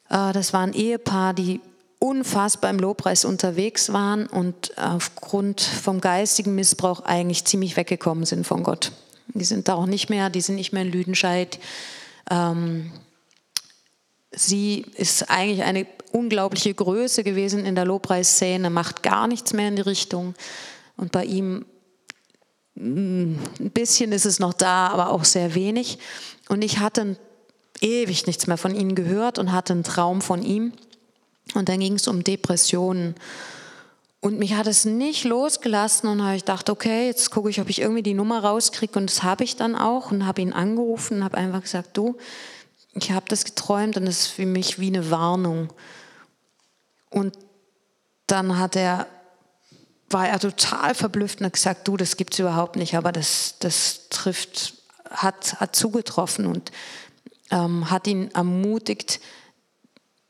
Äh, 0.09 0.33
das 0.33 0.55
war 0.55 0.63
ein 0.63 0.73
Ehepaar, 0.73 1.35
die 1.35 1.61
unfassbar 1.99 2.71
im 2.71 2.79
Lobpreis 2.79 3.25
unterwegs 3.25 3.93
waren 3.93 4.27
und 4.27 4.77
aufgrund 4.77 5.61
vom 5.61 6.01
geistigen 6.01 6.55
Missbrauch 6.55 7.01
eigentlich 7.01 7.45
ziemlich 7.45 7.77
weggekommen 7.77 8.27
sind 8.27 8.47
von 8.47 8.63
Gott. 8.63 8.93
Die 9.29 9.45
sind 9.45 9.69
da 9.69 9.75
auch 9.75 9.87
nicht 9.87 10.11
mehr, 10.11 10.31
die 10.31 10.41
sind 10.41 10.57
nicht 10.57 10.73
mehr 10.73 10.83
in 10.83 10.93
Lüdenscheid. 10.93 11.59
Ähm, 12.31 12.93
sie 14.31 14.87
ist 14.97 15.31
eigentlich 15.31 15.63
eine 15.63 15.87
unglaubliche 16.13 16.73
Größe 16.75 17.25
gewesen 17.25 17.65
in 17.65 17.75
der 17.75 17.85
Lobpreisszene, 17.85 18.71
macht 18.71 19.03
gar 19.03 19.27
nichts 19.27 19.53
mehr 19.53 19.69
in 19.69 19.77
die 19.77 19.83
Richtung. 19.83 20.35
Und 20.97 21.13
bei 21.13 21.25
ihm 21.25 21.65
Ein 22.79 23.39
bisschen 23.73 24.13
ist 24.13 24.27
es 24.27 24.39
noch 24.39 24.53
da, 24.53 24.89
aber 24.89 25.11
auch 25.11 25.25
sehr 25.25 25.55
wenig. 25.55 25.99
Und 26.49 26.63
ich 26.63 26.79
hatte 26.79 27.17
ewig 27.81 28.27
nichts 28.27 28.47
mehr 28.47 28.59
von 28.59 28.75
ihnen 28.75 28.95
gehört 28.95 29.39
und 29.39 29.53
hatte 29.53 29.73
einen 29.73 29.83
Traum 29.83 30.21
von 30.21 30.43
ihm. 30.43 30.73
Und 31.57 31.69
dann 31.69 31.81
ging 31.81 31.95
es 31.95 32.09
um 32.09 32.25
Depressionen. 32.25 33.15
Und 34.21 34.39
mich 34.39 34.55
hat 34.55 34.67
es 34.67 34.85
nicht 34.85 35.25
losgelassen 35.25 36.09
und 36.09 36.23
habe 36.23 36.37
ich 36.37 36.43
gedacht, 36.43 36.69
okay, 36.71 37.07
jetzt 37.07 37.31
gucke 37.31 37.51
ich, 37.51 37.61
ob 37.61 37.69
ich 37.69 37.81
irgendwie 37.81 38.03
die 38.03 38.15
Nummer 38.15 38.43
rauskriege. 38.43 38.99
Und 38.99 39.11
das 39.11 39.23
habe 39.23 39.45
ich 39.45 39.57
dann 39.57 39.77
auch 39.77 40.11
und 40.11 40.27
habe 40.27 40.43
ihn 40.43 40.53
angerufen 40.53 41.19
und 41.19 41.25
habe 41.25 41.37
einfach 41.37 41.63
gesagt, 41.63 41.97
du, 41.97 42.17
ich 42.95 43.13
habe 43.13 43.27
das 43.29 43.45
geträumt 43.45 43.97
und 43.97 44.07
es 44.07 44.23
ist 44.23 44.27
für 44.29 44.47
mich 44.47 44.79
wie 44.81 44.89
eine 44.89 45.11
Warnung. 45.11 45.73
Und 47.11 47.39
dann 48.27 48.59
hat 48.59 48.75
er, 48.75 49.07
war 50.11 50.29
er 50.29 50.41
total 50.41 50.95
verblüfft 50.95 51.41
und 51.41 51.47
hat 51.47 51.53
gesagt, 51.53 51.87
du, 51.87 51.97
das 51.97 52.17
gibt 52.17 52.33
es 52.33 52.41
überhaupt 52.41 52.77
nicht, 52.77 52.97
aber 52.97 53.13
das, 53.13 53.57
das 53.61 54.09
trifft, 54.09 54.75
hat, 55.11 55.61
hat 55.61 55.77
zugetroffen 55.77 56.47
und 56.47 56.73
ähm, 57.51 57.91
hat 57.91 58.07
ihn 58.07 58.31
ermutigt, 58.33 59.21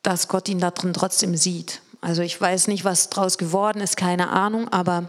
dass 0.06 0.28
Gott 0.28 0.48
ihn 0.48 0.60
darin 0.60 0.92
trotzdem 0.92 1.36
sieht. 1.36 1.82
Also 2.00 2.22
ich 2.22 2.40
weiß 2.40 2.68
nicht, 2.68 2.84
was 2.84 3.10
daraus 3.10 3.38
geworden 3.38 3.80
ist, 3.80 3.96
keine 3.96 4.28
Ahnung, 4.28 4.68
aber 4.68 5.08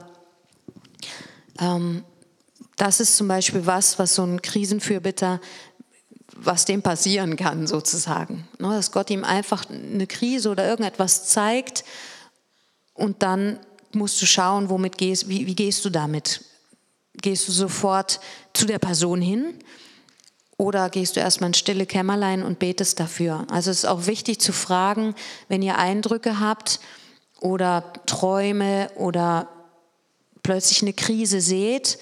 ähm, 1.59 2.03
das 2.77 2.99
ist 2.99 3.15
zum 3.15 3.27
Beispiel 3.27 3.67
was, 3.67 3.99
was 3.99 4.15
so 4.15 4.23
ein 4.23 4.41
Krisenfürbitter, 4.41 5.39
was 6.35 6.65
dem 6.65 6.81
passieren 6.81 7.35
kann 7.35 7.67
sozusagen. 7.67 8.47
Ne, 8.57 8.69
dass 8.69 8.91
Gott 8.91 9.11
ihm 9.11 9.23
einfach 9.23 9.69
eine 9.69 10.07
Krise 10.07 10.49
oder 10.49 10.67
irgendetwas 10.67 11.27
zeigt 11.27 11.83
und 12.95 13.21
dann 13.21 13.59
musst 13.91 14.19
du 14.19 14.25
schauen, 14.25 14.69
womit 14.71 14.97
gehst, 14.97 15.29
wie, 15.29 15.45
wie 15.45 15.55
gehst 15.55 15.85
du 15.85 15.91
damit? 15.91 16.43
Gehst 17.21 17.47
du 17.47 17.51
sofort 17.51 18.19
zu 18.53 18.65
der 18.65 18.79
Person 18.79 19.21
hin 19.21 19.59
oder 20.57 20.89
gehst 20.89 21.15
du 21.15 21.19
erstmal 21.19 21.51
in 21.51 21.53
stille 21.53 21.85
Kämmerlein 21.85 22.43
und 22.43 22.59
betest 22.59 22.99
dafür? 22.99 23.45
Also 23.51 23.69
es 23.69 23.79
ist 23.79 23.85
auch 23.85 24.07
wichtig 24.07 24.41
zu 24.41 24.51
fragen, 24.51 25.13
wenn 25.47 25.61
ihr 25.61 25.77
Eindrücke 25.77 26.39
habt 26.39 26.79
oder 27.39 27.93
Träume 28.07 28.89
oder 28.95 29.47
plötzlich 30.41 30.81
eine 30.81 30.93
Krise 30.93 31.41
seht, 31.41 31.99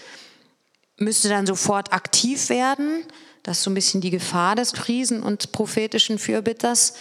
müsst 0.97 1.25
ihr 1.25 1.31
dann 1.31 1.45
sofort 1.45 1.91
aktiv 1.91 2.49
werden. 2.49 3.03
Das 3.43 3.57
ist 3.57 3.63
so 3.63 3.71
ein 3.71 3.75
bisschen 3.75 3.99
die 3.99 4.09
Gefahr 4.09 4.55
des 4.55 4.71
Krisen- 4.71 5.21
und 5.21 5.51
prophetischen 5.51 6.17
Fürbitters. 6.17 6.93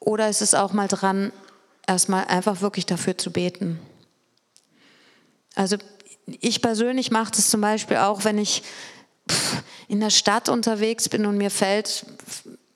Oder 0.00 0.28
ist 0.28 0.40
es 0.40 0.54
auch 0.54 0.72
mal 0.72 0.88
dran, 0.88 1.32
erstmal 1.86 2.24
einfach 2.24 2.62
wirklich 2.62 2.86
dafür 2.86 3.18
zu 3.18 3.30
beten? 3.30 3.78
Also 5.54 5.76
ich 6.26 6.62
persönlich 6.62 7.10
mache 7.10 7.32
das 7.32 7.50
zum 7.50 7.60
Beispiel 7.60 7.98
auch, 7.98 8.24
wenn 8.24 8.38
ich 8.38 8.62
in 9.88 10.00
der 10.00 10.10
Stadt 10.10 10.48
unterwegs 10.48 11.08
bin 11.08 11.26
und 11.26 11.36
mir 11.36 11.50
fällt 11.50 12.06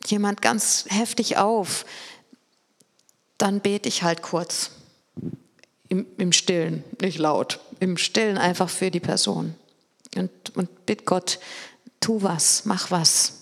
jemand 0.06 0.42
ganz 0.42 0.86
heftig 0.88 1.36
auf, 1.36 1.84
dann 3.38 3.60
bete 3.60 3.88
ich 3.88 4.02
halt 4.02 4.22
kurz. 4.22 4.70
Im, 5.88 6.06
im 6.18 6.32
Stillen, 6.32 6.84
nicht 7.00 7.18
laut. 7.18 7.60
Im 7.80 7.96
Stillen 7.96 8.36
einfach 8.36 8.68
für 8.68 8.90
die 8.90 9.00
Person. 9.00 9.54
Und, 10.16 10.30
und 10.54 10.86
bitte 10.86 11.04
Gott, 11.04 11.38
tu 12.00 12.22
was, 12.22 12.64
mach 12.66 12.90
was. 12.90 13.32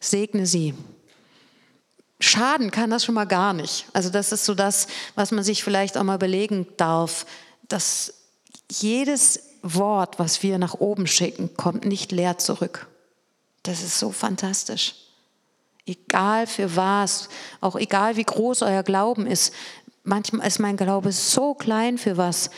Segne 0.00 0.46
sie. 0.46 0.74
Schaden 2.20 2.70
kann 2.70 2.90
das 2.90 3.04
schon 3.04 3.14
mal 3.14 3.26
gar 3.26 3.52
nicht. 3.52 3.86
Also 3.92 4.08
das 4.08 4.32
ist 4.32 4.46
so 4.46 4.54
das, 4.54 4.86
was 5.14 5.32
man 5.32 5.44
sich 5.44 5.62
vielleicht 5.62 5.98
auch 5.98 6.02
mal 6.02 6.14
überlegen 6.14 6.66
darf, 6.76 7.26
dass 7.68 8.14
jedes 8.70 9.40
Wort, 9.64 10.18
was 10.18 10.42
wir 10.42 10.58
nach 10.58 10.74
oben 10.74 11.06
schicken, 11.06 11.56
kommt 11.56 11.86
nicht 11.86 12.12
leer 12.12 12.36
zurück. 12.36 12.86
Das 13.62 13.82
ist 13.82 13.98
so 13.98 14.12
fantastisch. 14.12 14.94
Egal 15.86 16.46
für 16.46 16.76
was, 16.76 17.30
auch 17.62 17.76
egal 17.76 18.16
wie 18.16 18.24
groß 18.24 18.62
euer 18.62 18.82
Glauben 18.82 19.26
ist. 19.26 19.54
Manchmal 20.02 20.46
ist 20.46 20.58
mein 20.58 20.76
Glaube 20.76 21.12
so 21.12 21.54
klein 21.54 21.96
für 21.96 22.18
was. 22.18 22.50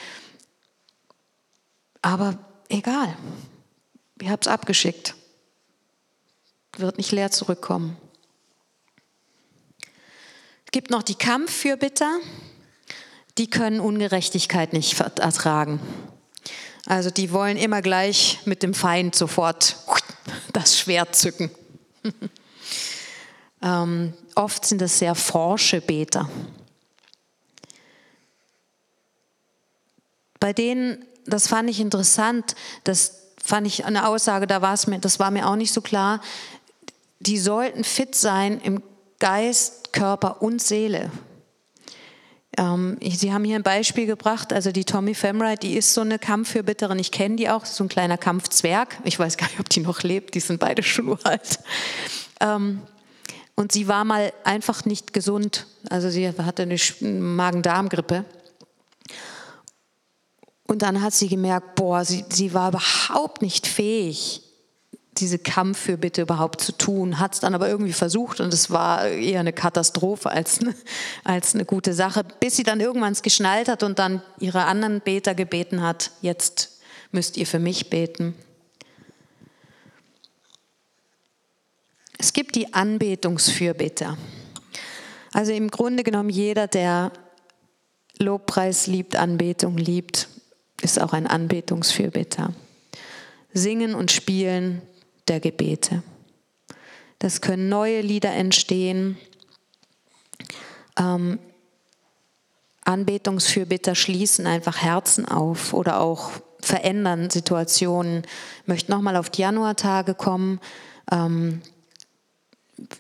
Aber 2.03 2.39
egal. 2.69 3.17
Ich 4.21 4.29
habe 4.29 4.41
es 4.41 4.49
abgeschickt. 4.49 5.15
Wird 6.77 6.99
nicht 6.99 7.13
leer 7.13 7.31
zurückkommen. 7.31 7.97
Es 10.65 10.73
gibt 10.73 10.91
noch 10.91 11.05
die 11.05 11.15
Kampffürbitter. 11.15 12.19
Die 13.39 13.49
können 13.49 13.79
Ungerechtigkeit 13.79 14.73
nicht 14.73 14.99
ertragen. 15.01 15.81
Also 16.87 17.11
die 17.11 17.33
wollen 17.33 17.57
immer 17.57 17.83
gleich 17.83 18.39
mit 18.45 18.63
dem 18.63 18.73
Feind 18.73 19.17
sofort 19.17 19.77
das 20.53 20.79
Schwert 20.79 21.17
zücken. 21.17 21.51
ähm, 23.63 24.15
oft 24.37 24.65
sind 24.65 24.81
es 24.81 25.01
sehr 25.01 25.17
forsche 25.17 25.81
Beter. 25.81 26.31
Bei 30.39 30.53
denen, 30.53 31.05
das 31.27 31.49
fand 31.49 31.69
ich 31.69 31.81
interessant, 31.81 32.55
das 32.85 33.23
fand 33.43 33.67
ich 33.67 33.85
eine 33.85 34.07
Aussage, 34.07 34.47
da 34.47 34.63
war 34.63 34.75
es 34.75 34.87
mir, 34.87 35.01
das 35.01 35.19
war 35.19 35.33
mir 35.33 35.49
auch 35.49 35.57
nicht 35.57 35.73
so 35.73 35.81
klar. 35.81 36.21
Die 37.19 37.39
sollten 37.39 37.83
fit 37.83 38.15
sein 38.15 38.61
im 38.61 38.81
Geist, 39.19 39.93
Körper 39.93 40.41
und 40.41 40.63
Seele. 40.63 41.11
Ähm, 42.57 42.97
Sie 43.03 43.33
haben 43.33 43.45
hier 43.45 43.57
ein 43.57 43.63
Beispiel 43.63 44.07
gebracht, 44.07 44.53
also 44.53 44.73
die 44.73 44.85
Tommy 44.85 45.15
Femright, 45.15 45.63
die 45.63 45.77
ist 45.77 45.93
so 45.93 46.01
eine 46.01 46.19
Kampffürbitterin, 46.19 46.99
ich 46.99 47.11
kenne 47.11 47.37
die 47.37 47.51
auch, 47.51 47.65
so 47.65 47.85
ein 47.85 47.89
kleiner 47.89 48.17
Kampfzwerg. 48.17 48.99
Ich 49.05 49.19
weiß 49.19 49.37
gar 49.37 49.47
nicht, 49.49 49.61
ob 49.61 49.69
die 49.69 49.81
noch 49.81 50.03
lebt, 50.03 50.35
die 50.35 50.41
sind 50.41 50.59
beide 50.59 50.83
schon. 50.85 51.19
Ähm, 52.41 52.81
und 53.55 53.73
sie 53.73 53.89
war 53.89 54.05
mal 54.05 54.33
einfach 54.45 54.85
nicht 54.85 55.13
gesund, 55.13 55.67
also 55.89 56.11
sie 56.11 56.29
hatte 56.29 56.63
eine 56.63 56.77
Magen-Darm-Grippe. 57.01 58.25
Und 60.67 60.83
dann 60.83 61.01
hat 61.01 61.15
sie 61.15 61.29
gemerkt, 61.29 61.77
boah, 61.77 62.05
sie, 62.05 62.25
sie 62.29 62.53
war 62.53 62.71
überhaupt 62.71 63.41
nicht 63.41 63.67
fähig, 63.67 64.43
diese 65.19 65.39
Kampffürbitte 65.39 66.23
überhaupt 66.23 66.61
zu 66.61 66.73
tun, 66.73 67.19
hat 67.19 67.35
es 67.35 67.41
dann 67.41 67.55
aber 67.55 67.69
irgendwie 67.69 67.93
versucht 67.93 68.41
und 68.41 68.53
es 68.53 68.71
war 68.71 69.07
eher 69.07 69.41
eine 69.41 69.53
Katastrophe 69.53 70.31
als 70.31 70.61
eine, 70.61 70.75
als 71.25 71.55
eine 71.55 71.65
gute 71.65 71.93
Sache, 71.93 72.25
bis 72.41 72.57
sie 72.57 72.63
dann 72.63 72.81
irgendwann 72.81 73.13
es 73.13 73.23
geschnallt 73.23 73.69
hat 73.69 73.83
und 73.83 73.99
dann 73.99 74.23
ihre 74.39 74.65
anderen 74.65 75.01
Beter 75.01 75.35
gebeten 75.35 75.83
hat, 75.83 76.11
jetzt 76.23 76.81
müsst 77.13 77.37
ihr 77.37 77.47
für 77.47 77.59
mich 77.59 77.91
beten. 77.91 78.35
Es 82.19 82.33
gibt 82.33 82.55
die 82.55 82.73
Anbetungsfürbitter. 82.73 84.17
Also 85.33 85.53
im 85.53 85.71
Grunde 85.71 86.03
genommen 86.03 86.31
jeder, 86.31 86.67
der 86.67 87.13
Lobpreis 88.19 88.87
liebt, 88.87 89.17
Anbetung 89.17 89.77
liebt, 89.77 90.29
ist 90.81 91.01
auch 91.01 91.13
ein 91.13 91.27
Anbetungsfürbitter. 91.27 92.55
Singen 93.53 93.95
und 93.95 94.13
Spielen 94.13 94.83
der 95.29 95.41
Gebete. 95.41 96.03
Das 97.19 97.41
können 97.41 97.69
neue 97.69 98.01
Lieder 98.01 98.33
entstehen. 98.33 99.17
Ähm, 100.99 101.39
Anbetungsfürbitter 102.85 103.95
schließen 103.95 104.47
einfach 104.47 104.83
Herzen 104.83 105.27
auf 105.27 105.73
oder 105.73 106.01
auch 106.01 106.31
verändern 106.61 107.31
Situationen. 107.31 108.23
Ich 108.63 108.69
möchte 108.69 108.91
nochmal 108.91 109.17
auf 109.17 109.31
die 109.31 109.43
Januartage 109.43 110.15
kommen. 110.15 110.61
Ähm, 111.11 111.63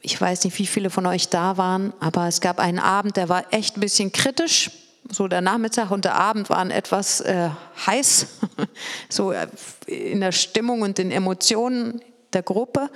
ich 0.01 0.21
weiß 0.21 0.45
nicht, 0.45 0.59
wie 0.59 0.67
viele 0.67 0.91
von 0.91 1.07
euch 1.07 1.29
da 1.29 1.57
waren, 1.57 1.93
aber 2.01 2.27
es 2.29 2.41
gab 2.41 2.59
einen 2.59 2.79
Abend, 2.79 3.17
der 3.17 3.29
war 3.29 3.53
echt 3.53 3.77
ein 3.77 3.81
bisschen 3.81 4.13
kritisch. 4.13 4.71
So 5.09 5.29
der 5.29 5.41
Nachmittag 5.41 5.93
und 5.93 6.05
der 6.05 6.17
Abend 6.17 6.51
waren 6.51 6.73
etwas 6.73 7.21
äh, 7.21 7.51
heiß, 7.87 8.27
so 9.09 9.31
äh, 9.31 9.47
in 9.87 10.21
der 10.21 10.33
Stimmung 10.33 10.83
und 10.83 10.99
den 10.99 11.13
Emotionen 11.13 12.01
der 12.37 12.45
Gruppe 12.45 12.89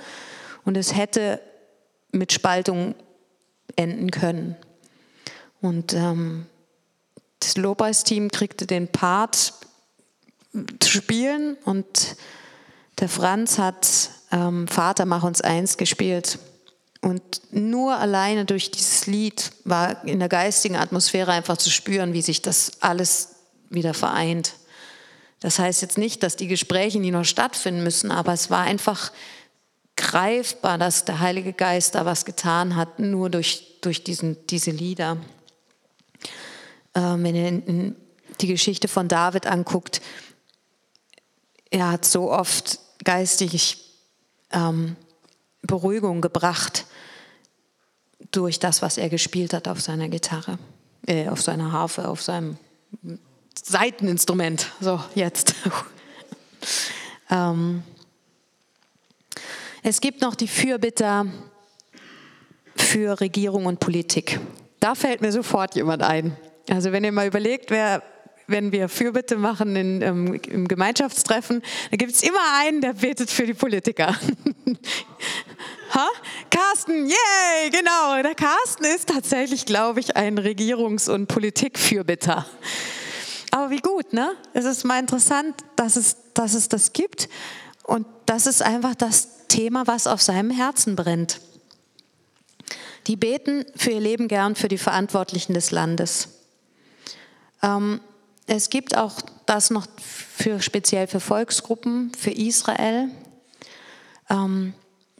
und 0.63 0.77
es 0.77 0.95
hätte 0.95 1.41
mit 2.11 2.31
Spaltung 2.31 2.95
enden 3.75 4.11
können. 4.11 4.55
Und 5.61 5.93
ähm, 5.93 6.45
das 7.39 7.57
Lobpreisteam 7.57 8.29
kriegte 8.29 8.67
den 8.67 8.87
Part 8.87 9.53
zu 10.79 10.89
spielen 10.89 11.57
und 11.65 12.15
der 12.99 13.09
Franz 13.09 13.57
hat 13.57 14.11
ähm, 14.31 14.67
Vater, 14.67 15.05
mach 15.05 15.23
uns 15.23 15.41
eins 15.41 15.77
gespielt. 15.77 16.39
Und 17.01 17.23
nur 17.51 17.95
alleine 17.95 18.45
durch 18.45 18.69
dieses 18.69 19.07
Lied 19.07 19.51
war 19.63 20.05
in 20.05 20.19
der 20.19 20.29
geistigen 20.29 20.75
Atmosphäre 20.75 21.31
einfach 21.31 21.57
zu 21.57 21.71
spüren, 21.71 22.13
wie 22.13 22.21
sich 22.21 22.43
das 22.43 22.73
alles 22.79 23.35
wieder 23.69 23.95
vereint. 23.95 24.53
Das 25.41 25.59
heißt 25.59 25.81
jetzt 25.81 25.97
nicht, 25.97 26.23
dass 26.23 26.37
die 26.37 26.47
Gespräche 26.47 26.99
nie 26.99 27.11
noch 27.11 27.25
stattfinden 27.25 27.83
müssen, 27.83 28.11
aber 28.11 28.31
es 28.31 28.49
war 28.49 28.61
einfach 28.61 29.11
greifbar, 29.97 30.77
dass 30.77 31.03
der 31.03 31.19
Heilige 31.19 31.51
Geist 31.51 31.95
da 31.95 32.05
was 32.05 32.25
getan 32.25 32.75
hat, 32.75 32.99
nur 32.99 33.29
durch, 33.29 33.79
durch 33.81 34.03
diesen, 34.03 34.37
diese 34.47 34.71
Lieder. 34.71 35.17
Ähm, 36.93 37.23
wenn 37.23 37.35
ihr 37.35 37.95
die 38.39 38.47
Geschichte 38.47 38.87
von 38.87 39.07
David 39.07 39.47
anguckt, 39.47 40.01
er 41.71 41.89
hat 41.91 42.05
so 42.05 42.31
oft 42.31 42.79
geistig 43.03 43.77
ähm, 44.51 44.95
Beruhigung 45.63 46.21
gebracht 46.21 46.85
durch 48.31 48.59
das, 48.59 48.81
was 48.81 48.97
er 48.97 49.09
gespielt 49.09 49.53
hat 49.53 49.67
auf 49.67 49.81
seiner 49.81 50.07
Gitarre, 50.07 50.59
äh, 51.07 51.29
auf 51.29 51.41
seiner 51.41 51.71
Harfe, 51.71 52.07
auf 52.07 52.21
seinem 52.21 52.57
Seiteninstrument. 53.53 54.71
So, 54.79 54.99
jetzt. 55.15 55.55
ähm, 57.29 57.83
es 59.83 60.01
gibt 60.01 60.21
noch 60.21 60.35
die 60.35 60.47
Fürbitter 60.47 61.25
für 62.75 63.19
Regierung 63.19 63.65
und 63.65 63.79
Politik. 63.79 64.39
Da 64.79 64.95
fällt 64.95 65.21
mir 65.21 65.31
sofort 65.31 65.75
jemand 65.75 66.03
ein. 66.03 66.35
Also 66.69 66.91
wenn 66.91 67.03
ihr 67.03 67.11
mal 67.11 67.27
überlegt, 67.27 67.71
wer, 67.71 68.03
wenn 68.47 68.71
wir 68.71 68.89
Fürbitte 68.89 69.37
machen 69.37 69.75
in, 69.75 70.01
ähm, 70.01 70.39
im 70.47 70.67
Gemeinschaftstreffen, 70.67 71.61
dann 71.89 71.97
gibt 71.97 72.11
es 72.11 72.23
immer 72.23 72.39
einen, 72.59 72.81
der 72.81 72.93
betet 72.93 73.29
für 73.29 73.45
die 73.45 73.53
Politiker. 73.53 74.15
ha? 75.93 76.07
Carsten, 76.49 77.07
yay, 77.07 77.69
genau. 77.71 78.21
Der 78.21 78.35
Carsten 78.35 78.85
ist 78.85 79.09
tatsächlich, 79.09 79.65
glaube 79.65 79.99
ich, 79.99 80.15
ein 80.15 80.37
Regierungs- 80.37 81.09
und 81.09 81.27
Politikfürbitter. 81.27 82.45
Aber 83.51 83.69
wie 83.69 83.79
gut, 83.79 84.13
ne? 84.13 84.31
Es 84.53 84.65
ist 84.65 84.85
mal 84.85 84.99
interessant, 84.99 85.55
dass 85.75 85.97
es, 85.97 86.15
dass 86.33 86.53
es 86.53 86.69
das 86.69 86.93
gibt. 86.93 87.29
Und 87.83 88.07
das 88.25 88.47
ist 88.47 88.61
einfach 88.61 88.95
das 88.95 89.47
Thema, 89.49 89.85
was 89.87 90.07
auf 90.07 90.21
seinem 90.21 90.51
Herzen 90.51 90.95
brennt. 90.95 91.41
Die 93.07 93.17
beten 93.17 93.65
für 93.75 93.91
ihr 93.91 93.99
Leben 93.99 94.27
gern 94.27 94.55
für 94.55 94.69
die 94.69 94.77
Verantwortlichen 94.77 95.53
des 95.53 95.71
Landes. 95.71 96.29
Ähm, 97.61 97.99
es 98.47 98.69
gibt 98.69 98.95
auch 98.95 99.21
das 99.45 99.69
noch 99.69 99.87
für, 99.97 100.61
speziell 100.61 101.07
für 101.07 101.19
Volksgruppen, 101.19 102.13
für 102.17 102.31
Israel. 102.31 103.09
Ähm, 104.29 104.73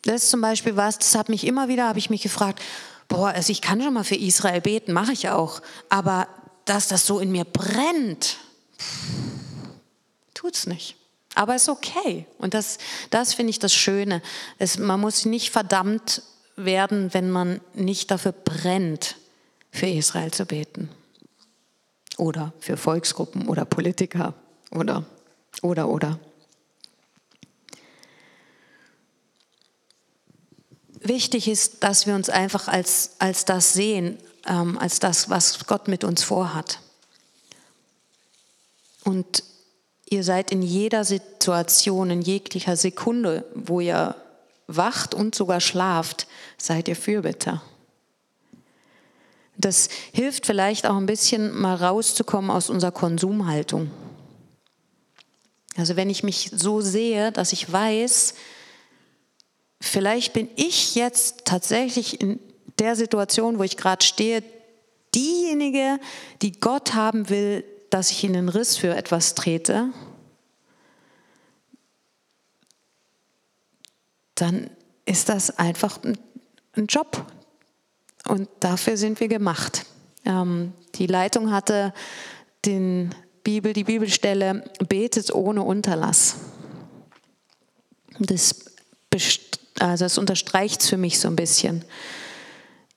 das 0.04 0.24
ist 0.24 0.30
zum 0.32 0.41
Beispiel 0.41 0.78
was, 0.78 1.00
das 1.00 1.15
hat 1.15 1.30
mich 1.30 1.46
immer 1.46 1.67
wieder, 1.67 1.88
habe 1.88 2.00
ich 2.00 2.10
mich 2.10 2.24
gefragt, 2.24 2.62
boah, 3.08 3.30
also 3.30 3.52
ich 3.52 3.62
kann 3.62 3.82
schon 3.82 3.94
mal 3.94 4.04
für 4.04 4.15
Israel 4.15 4.62
beten, 4.62 4.94
mache 4.94 5.12
ich 5.12 5.30
auch, 5.30 5.62
aber 5.89 6.28
dass 6.65 6.88
das 6.88 7.06
so 7.06 7.19
in 7.19 7.32
mir 7.32 7.45
brennt, 7.45 8.38
tut 10.34 10.56
es 10.56 10.67
nicht. 10.67 10.95
Aber 11.36 11.56
es 11.56 11.63
ist 11.63 11.69
okay. 11.69 12.26
Und 12.38 12.54
das, 12.54 12.78
das 13.10 13.34
finde 13.34 13.52
ich 13.52 13.60
das 13.60 13.74
Schöne. 13.74 14.21
Es, 14.58 14.78
man 14.78 15.00
muss 15.00 15.26
nicht 15.26 15.52
verdammt 15.52 16.24
werden, 16.56 17.13
wenn 17.13 17.32
man 17.32 17.62
nicht 17.74 18.12
dafür 18.12 18.34
brennt, 18.34 19.15
für 19.71 19.88
Israel 19.88 20.32
zu 20.32 20.45
beten. 20.45 20.89
Oder 22.17 22.54
für 22.60 22.76
Volksgruppen 22.76 23.47
oder 23.47 23.65
Politiker 23.65 24.34
oder, 24.71 25.06
oder, 25.62 25.88
oder. 25.88 26.19
Wichtig 31.00 31.47
ist, 31.47 31.84
dass 31.84 32.06
wir 32.06 32.13
uns 32.13 32.30
einfach 32.30 32.67
als, 32.67 33.15
als 33.17 33.45
das 33.45 33.74
sehen, 33.74 34.19
ähm, 34.48 34.78
als 34.78 35.00
das, 35.00 35.30
was 35.30 35.66
Gott 35.66 35.88
mit 35.88 36.04
uns 36.04 36.24
vorhat. 36.24 36.80
Und 39.04 39.44
ihr 40.10 40.24
seid 40.24 40.52
in 40.52 40.62
jeder 40.62 41.04
Situation, 41.06 42.10
in 42.10 42.22
jeglicher 42.22 42.76
Sekunde, 42.76 43.46
wo 43.56 43.80
ihr 43.80 44.16
wacht 44.68 45.14
und 45.14 45.36
sogar 45.36 45.60
schlaft, 45.60 46.28
seid 46.58 46.88
ihr 46.88 46.96
Fürbitter. 46.96 47.62
Das 49.58 49.90
hilft 50.14 50.46
vielleicht 50.46 50.86
auch 50.86 50.98
ein 50.98 51.06
bisschen 51.06 51.56
mal 51.60 51.76
rauszukommen 51.76 52.50
aus 52.50 52.70
unserer 52.70 52.92
Konsumhaltung. 52.92 53.92
Also 55.78 55.96
wenn 55.96 56.10
ich 56.10 56.24
mich 56.24 56.52
so 56.54 56.82
sehe, 56.82 57.32
dass 57.32 57.54
ich 57.54 57.72
weiß, 57.72 58.34
vielleicht 59.80 60.34
bin 60.34 60.50
ich 60.56 60.96
jetzt 60.96 61.46
tatsächlich 61.46 62.22
in 62.22 62.40
der 62.82 62.96
Situation, 62.96 63.60
wo 63.60 63.63
ich 63.63 63.78
gerade 63.78 64.04
stehe, 64.04 64.44
diejenige, 65.13 66.00
die 66.41 66.60
Gott 66.60 66.94
haben 66.96 67.30
will, 67.30 67.63
dass 67.91 68.12
ich 68.12 68.24
in 68.24 68.34
den 68.34 68.50
Riss 68.50 68.76
für 68.76 68.96
etwas 68.96 69.36
trete, 69.36 69.89
dann 74.36 74.72
ist 75.06 75.30
das 75.30 75.60
einfach 75.60 76.00
ein 76.04 76.86
Job. 76.88 77.26
Und 78.28 78.50
dafür 78.60 78.98
sind 78.98 79.20
wir 79.20 79.28
gemacht. 79.28 79.86
Ähm, 80.26 80.74
die 80.96 81.08
Leitung 81.08 81.52
hatte 81.52 81.94
den 82.65 83.13
Bibel, 83.44 83.74
die 83.74 83.84
Bibelstelle, 83.84 84.63
betet 84.88 85.34
ohne 85.34 85.63
Unterlass. 85.63 86.36
Das, 88.20 88.65
also 89.80 90.06
das 90.06 90.17
unterstreicht 90.17 90.82
es 90.82 90.89
für 90.89 90.98
mich 90.98 91.20
so 91.20 91.28
ein 91.28 91.36
bisschen. 91.36 91.84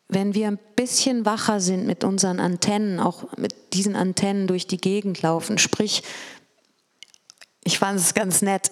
Wenn 0.08 0.34
wir 0.34 0.48
ein 0.48 0.58
bisschen 0.76 1.24
wacher 1.24 1.60
sind 1.60 1.86
mit 1.86 2.04
unseren 2.04 2.40
Antennen, 2.40 3.00
auch 3.00 3.36
mit 3.36 3.54
diesen 3.72 3.96
Antennen 3.96 4.46
durch 4.46 4.66
die 4.66 4.76
Gegend 4.76 5.22
laufen, 5.22 5.58
sprich, 5.58 6.02
ich 7.64 7.78
fand 7.78 7.98
es 7.98 8.14
ganz 8.14 8.42
nett, 8.42 8.70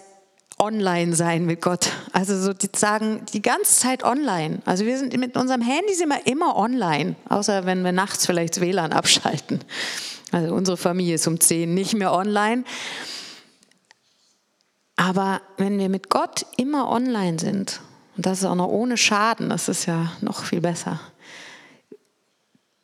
online 0.58 1.14
sein 1.14 1.44
mit 1.44 1.60
Gott. 1.60 1.90
Also 2.12 2.40
so 2.40 2.52
die 2.52 2.68
sagen 2.74 3.26
die 3.32 3.42
ganze 3.42 3.80
Zeit 3.80 4.04
online. 4.04 4.60
Also 4.64 4.86
wir 4.86 4.96
sind 4.96 5.16
mit 5.18 5.36
unserem 5.36 5.60
Handy 5.60 5.94
sind 5.94 6.08
wir 6.08 6.26
immer 6.26 6.56
online, 6.56 7.16
außer 7.28 7.66
wenn 7.66 7.82
wir 7.84 7.92
nachts 7.92 8.26
vielleicht 8.26 8.56
das 8.56 8.62
WLAN 8.62 8.92
abschalten. 8.92 9.60
Also 10.30 10.54
unsere 10.54 10.76
Familie 10.76 11.16
ist 11.16 11.26
um 11.26 11.40
10 11.40 11.74
nicht 11.74 11.94
mehr 11.94 12.12
online. 12.12 12.64
Aber 14.96 15.40
wenn 15.56 15.78
wir 15.78 15.88
mit 15.88 16.10
Gott 16.10 16.46
immer 16.56 16.88
online 16.88 17.38
sind, 17.38 17.80
und 18.16 18.26
das 18.26 18.40
ist 18.40 18.44
auch 18.44 18.54
noch 18.54 18.68
ohne 18.68 18.96
Schaden, 18.96 19.48
das 19.48 19.68
ist 19.68 19.86
ja 19.86 20.12
noch 20.20 20.44
viel 20.44 20.60
besser. 20.60 21.00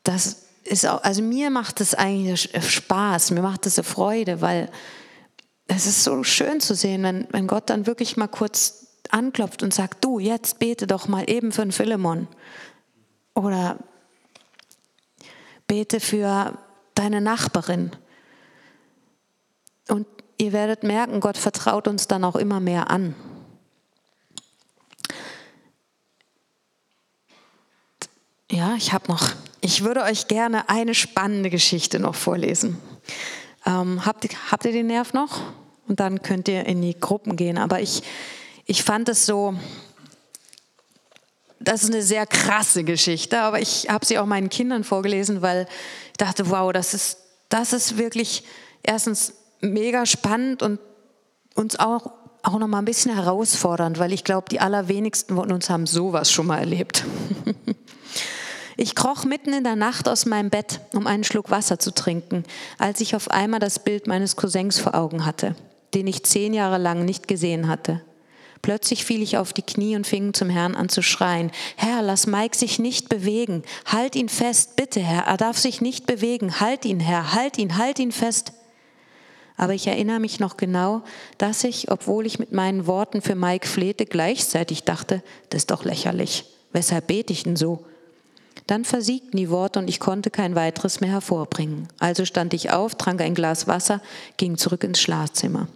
Das 0.02 0.44
ist 0.64 0.86
auch, 0.86 1.02
also 1.02 1.22
mir 1.22 1.50
macht 1.50 1.80
es 1.80 1.94
eigentlich 1.94 2.50
Spaß, 2.58 3.30
mir 3.32 3.42
macht 3.42 3.66
es 3.66 3.78
eine 3.78 3.84
Freude, 3.84 4.40
weil 4.40 4.70
es 5.66 5.86
ist 5.86 6.02
so 6.02 6.24
schön 6.24 6.60
zu 6.60 6.74
sehen, 6.74 7.02
wenn, 7.02 7.26
wenn 7.30 7.46
Gott 7.46 7.68
dann 7.68 7.86
wirklich 7.86 8.16
mal 8.16 8.26
kurz 8.26 8.86
anklopft 9.10 9.62
und 9.62 9.72
sagt, 9.72 10.04
du, 10.04 10.18
jetzt 10.18 10.58
bete 10.58 10.86
doch 10.86 11.08
mal 11.08 11.28
eben 11.28 11.52
für 11.52 11.62
einen 11.62 11.72
Philemon. 11.72 12.26
Oder 13.34 13.78
bete 15.66 16.00
für 16.00 16.58
deine 16.94 17.20
Nachbarin. 17.20 17.92
Und 19.88 20.06
ihr 20.38 20.52
werdet 20.52 20.82
merken, 20.82 21.20
Gott 21.20 21.36
vertraut 21.36 21.86
uns 21.86 22.08
dann 22.08 22.24
auch 22.24 22.36
immer 22.36 22.60
mehr 22.60 22.90
an. 22.90 23.14
Ja, 28.50 28.74
ich 28.76 28.94
habe 28.94 29.08
noch, 29.08 29.32
ich 29.60 29.84
würde 29.84 30.02
euch 30.02 30.26
gerne 30.26 30.70
eine 30.70 30.94
spannende 30.94 31.50
Geschichte 31.50 32.00
noch 32.00 32.14
vorlesen. 32.14 32.78
Ähm, 33.66 34.06
habt, 34.06 34.26
habt 34.50 34.64
ihr 34.64 34.72
den 34.72 34.86
Nerv 34.86 35.12
noch? 35.12 35.42
Und 35.86 36.00
dann 36.00 36.22
könnt 36.22 36.48
ihr 36.48 36.64
in 36.64 36.80
die 36.80 36.98
Gruppen 36.98 37.36
gehen. 37.36 37.58
Aber 37.58 37.80
ich, 37.80 38.02
ich 38.64 38.82
fand 38.82 39.10
es 39.10 39.26
so, 39.26 39.54
das 41.60 41.82
ist 41.82 41.92
eine 41.92 42.02
sehr 42.02 42.26
krasse 42.26 42.84
Geschichte, 42.84 43.40
aber 43.40 43.60
ich 43.60 43.90
habe 43.90 44.06
sie 44.06 44.18
auch 44.18 44.24
meinen 44.24 44.48
Kindern 44.48 44.82
vorgelesen, 44.82 45.42
weil 45.42 45.68
ich 46.12 46.16
dachte, 46.16 46.48
wow, 46.48 46.72
das 46.72 46.94
ist, 46.94 47.18
das 47.50 47.74
ist 47.74 47.98
wirklich 47.98 48.44
erstens 48.82 49.34
mega 49.60 50.06
spannend 50.06 50.62
und 50.62 50.80
uns 51.54 51.78
auch, 51.78 52.12
auch 52.42 52.58
noch 52.58 52.68
mal 52.68 52.78
ein 52.78 52.86
bisschen 52.86 53.14
herausfordernd, 53.14 53.98
weil 53.98 54.14
ich 54.14 54.24
glaube, 54.24 54.48
die 54.50 54.60
allerwenigsten 54.60 55.36
von 55.36 55.52
uns 55.52 55.68
haben 55.68 55.86
sowas 55.86 56.32
schon 56.32 56.46
mal 56.46 56.60
erlebt. 56.60 57.04
Ich 58.80 58.94
kroch 58.94 59.24
mitten 59.24 59.52
in 59.52 59.64
der 59.64 59.74
Nacht 59.74 60.08
aus 60.08 60.24
meinem 60.24 60.50
Bett, 60.50 60.80
um 60.94 61.08
einen 61.08 61.24
Schluck 61.24 61.50
Wasser 61.50 61.80
zu 61.80 61.92
trinken, 61.92 62.44
als 62.78 63.00
ich 63.00 63.16
auf 63.16 63.28
einmal 63.28 63.58
das 63.58 63.80
Bild 63.80 64.06
meines 64.06 64.36
Cousins 64.36 64.78
vor 64.78 64.94
Augen 64.94 65.26
hatte, 65.26 65.56
den 65.94 66.06
ich 66.06 66.22
zehn 66.22 66.54
Jahre 66.54 66.78
lang 66.78 67.04
nicht 67.04 67.26
gesehen 67.26 67.66
hatte. 67.66 68.02
Plötzlich 68.62 69.04
fiel 69.04 69.20
ich 69.20 69.36
auf 69.36 69.52
die 69.52 69.62
Knie 69.62 69.96
und 69.96 70.06
fing 70.06 70.32
zum 70.32 70.48
Herrn 70.48 70.76
an 70.76 70.88
zu 70.88 71.02
schreien. 71.02 71.50
Herr, 71.74 72.02
lass 72.02 72.28
Mike 72.28 72.56
sich 72.56 72.78
nicht 72.78 73.08
bewegen. 73.08 73.64
Halt 73.84 74.14
ihn 74.14 74.28
fest, 74.28 74.76
bitte, 74.76 75.00
Herr. 75.00 75.24
Er 75.24 75.38
darf 75.38 75.58
sich 75.58 75.80
nicht 75.80 76.06
bewegen. 76.06 76.60
Halt 76.60 76.84
ihn, 76.84 77.00
Herr. 77.00 77.34
Halt 77.34 77.58
ihn, 77.58 77.78
halt 77.78 77.98
ihn 77.98 78.12
fest. 78.12 78.52
Aber 79.56 79.74
ich 79.74 79.88
erinnere 79.88 80.20
mich 80.20 80.38
noch 80.38 80.56
genau, 80.56 81.02
dass 81.36 81.64
ich, 81.64 81.90
obwohl 81.90 82.26
ich 82.26 82.38
mit 82.38 82.52
meinen 82.52 82.86
Worten 82.86 83.22
für 83.22 83.34
Mike 83.34 83.66
flehte, 83.66 84.06
gleichzeitig 84.06 84.84
dachte, 84.84 85.24
das 85.50 85.62
ist 85.62 85.72
doch 85.72 85.84
lächerlich. 85.84 86.44
Weshalb 86.72 87.08
bete 87.08 87.32
ich 87.32 87.42
denn 87.42 87.56
so? 87.56 87.84
Dann 88.66 88.84
versiegten 88.84 89.36
die 89.36 89.50
Worte 89.50 89.78
und 89.78 89.88
ich 89.88 90.00
konnte 90.00 90.30
kein 90.30 90.54
weiteres 90.54 91.00
mehr 91.00 91.10
hervorbringen. 91.10 91.88
Also 91.98 92.24
stand 92.24 92.54
ich 92.54 92.70
auf, 92.70 92.94
trank 92.96 93.20
ein 93.20 93.34
Glas 93.34 93.66
Wasser, 93.66 94.02
ging 94.36 94.58
zurück 94.58 94.84
ins 94.84 95.00
Schlafzimmer. 95.00 95.68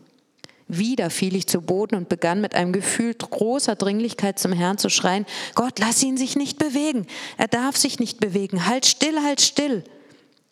Wieder 0.68 1.10
fiel 1.10 1.36
ich 1.36 1.46
zu 1.46 1.60
Boden 1.60 1.96
und 1.96 2.08
begann 2.08 2.40
mit 2.40 2.54
einem 2.54 2.72
Gefühl 2.72 3.14
großer 3.14 3.76
Dringlichkeit 3.76 4.38
zum 4.38 4.52
Herrn 4.52 4.78
zu 4.78 4.88
schreien, 4.88 5.26
Gott, 5.54 5.78
lass 5.78 6.02
ihn 6.02 6.16
sich 6.16 6.36
nicht 6.36 6.58
bewegen, 6.58 7.06
er 7.36 7.48
darf 7.48 7.76
sich 7.76 7.98
nicht 7.98 8.20
bewegen, 8.20 8.66
halt 8.66 8.86
still, 8.86 9.22
halt 9.22 9.40
still. 9.40 9.84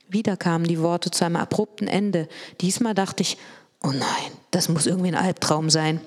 Wieder 0.09 0.37
kamen 0.37 0.67
die 0.67 0.81
Worte 0.81 1.11
zu 1.11 1.25
einem 1.25 1.37
abrupten 1.37 1.89
Ende. 1.89 2.29
Diesmal 2.61 2.95
dachte 2.95 3.23
ich, 3.23 3.39
Oh 3.83 3.93
nein, 3.93 4.33
das 4.51 4.69
muss 4.69 4.87
irgendwie 4.87 5.09
ein 5.09 5.15
Albtraum 5.15 5.71
sein. 5.71 6.01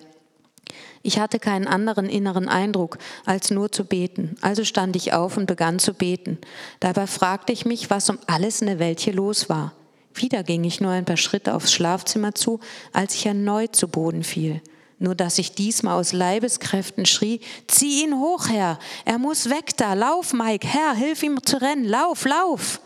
Ich 1.06 1.20
hatte 1.20 1.38
keinen 1.38 1.68
anderen 1.68 2.08
inneren 2.08 2.48
Eindruck, 2.48 2.98
als 3.26 3.52
nur 3.52 3.72
zu 3.72 3.84
beten. 3.84 4.38
Also 4.40 4.64
stand 4.64 4.96
ich 4.96 5.12
auf 5.12 5.36
und 5.36 5.46
begann 5.46 5.78
zu 5.78 5.94
beten. 5.94 6.38
Dabei 6.80 7.08
fragte 7.08 7.52
ich 7.52 7.66
mich, 7.66 7.90
was 7.90 8.10
um 8.10 8.18
alles 8.26 8.62
in 8.62 8.68
der 8.68 8.80
Welt 8.80 9.02
hier 9.02 9.14
los 9.14 9.50
war. 9.50 9.74
Wieder 10.16 10.44
ging 10.44 10.64
ich 10.64 10.80
nur 10.80 10.92
ein 10.92 11.06
paar 11.06 11.18
Schritte 11.18 11.56
aufs 11.56 11.74
Schlafzimmer 11.74 12.34
zu, 12.34 12.62
als 12.94 13.16
ich 13.16 13.26
erneut 13.26 13.76
zu 13.76 13.90
Boden 13.90 14.24
fiel. 14.24 14.62
Nur 14.98 15.16
dass 15.16 15.40
ich 15.40 15.54
diesmal 15.54 16.00
aus 16.00 16.14
Leibeskräften 16.14 17.06
schrie, 17.06 17.42
zieh 17.68 18.04
ihn 18.04 18.18
hoch, 18.18 18.48
Herr, 18.48 18.80
er 19.04 19.18
muss 19.18 19.50
weg 19.50 19.76
da, 19.76 19.96
lauf, 19.96 20.32
Mike, 20.32 20.66
Herr, 20.66 20.94
hilf 20.96 21.24
ihm 21.24 21.44
zu 21.44 21.62
rennen, 21.62 21.84
lauf, 21.84 22.26
lauf. 22.26 22.80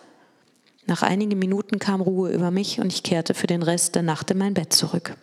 Nach 0.87 1.03
einigen 1.03 1.37
Minuten 1.37 1.77
kam 1.77 2.01
Ruhe 2.01 2.31
über 2.31 2.49
mich 2.49 2.79
und 2.79 2.91
ich 2.91 3.03
kehrte 3.03 3.35
für 3.35 3.45
den 3.45 3.61
Rest 3.61 3.93
der 3.93 4.03
Nacht 4.03 4.31
in 4.31 4.39
mein 4.39 4.55
Bett 4.55 4.73
zurück. 4.73 5.15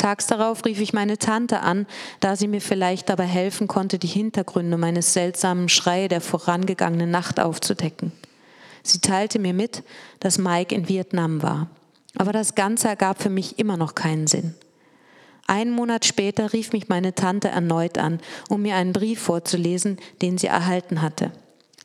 Tags 0.00 0.26
darauf 0.26 0.64
rief 0.64 0.80
ich 0.80 0.94
meine 0.94 1.18
Tante 1.18 1.60
an, 1.60 1.86
da 2.20 2.34
sie 2.34 2.48
mir 2.48 2.62
vielleicht 2.62 3.10
dabei 3.10 3.26
helfen 3.26 3.68
konnte, 3.68 3.98
die 3.98 4.06
Hintergründe 4.06 4.78
meines 4.78 5.12
seltsamen 5.12 5.68
Schreie 5.68 6.08
der 6.08 6.22
vorangegangenen 6.22 7.10
Nacht 7.10 7.38
aufzudecken. 7.38 8.10
Sie 8.82 9.00
teilte 9.00 9.38
mir 9.38 9.52
mit, 9.52 9.82
dass 10.18 10.38
Mike 10.38 10.74
in 10.74 10.88
Vietnam 10.88 11.42
war. 11.42 11.68
Aber 12.16 12.32
das 12.32 12.54
Ganze 12.54 12.88
ergab 12.88 13.22
für 13.22 13.28
mich 13.28 13.58
immer 13.58 13.76
noch 13.76 13.94
keinen 13.94 14.26
Sinn. 14.26 14.54
Einen 15.46 15.72
Monat 15.72 16.06
später 16.06 16.54
rief 16.54 16.72
mich 16.72 16.88
meine 16.88 17.14
Tante 17.14 17.48
erneut 17.48 17.98
an, 17.98 18.20
um 18.48 18.62
mir 18.62 18.76
einen 18.76 18.94
Brief 18.94 19.20
vorzulesen, 19.20 19.98
den 20.22 20.38
sie 20.38 20.46
erhalten 20.46 21.02
hatte. 21.02 21.30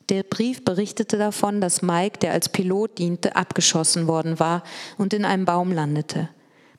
Der 0.08 0.22
Brief 0.22 0.64
berichtete 0.64 1.18
davon, 1.18 1.60
dass 1.60 1.82
Mike, 1.82 2.20
der 2.20 2.32
als 2.32 2.48
Pilot 2.48 2.96
diente, 2.96 3.36
abgeschossen 3.36 4.06
worden 4.06 4.40
war 4.40 4.62
und 4.96 5.12
in 5.12 5.26
einem 5.26 5.44
Baum 5.44 5.70
landete. 5.70 6.30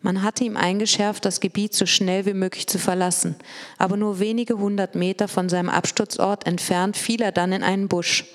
Man 0.01 0.21
hatte 0.21 0.43
ihm 0.43 0.57
eingeschärft, 0.57 1.25
das 1.25 1.39
Gebiet 1.39 1.73
so 1.73 1.85
schnell 1.85 2.25
wie 2.25 2.33
möglich 2.33 2.67
zu 2.67 2.77
verlassen, 2.77 3.35
aber 3.77 3.97
nur 3.97 4.19
wenige 4.19 4.57
hundert 4.57 4.95
Meter 4.95 5.27
von 5.27 5.49
seinem 5.49 5.69
Absturzort 5.69 6.45
entfernt 6.45 6.97
fiel 6.97 7.21
er 7.21 7.31
dann 7.31 7.51
in 7.51 7.63
einen 7.63 7.87
Busch. 7.87 8.25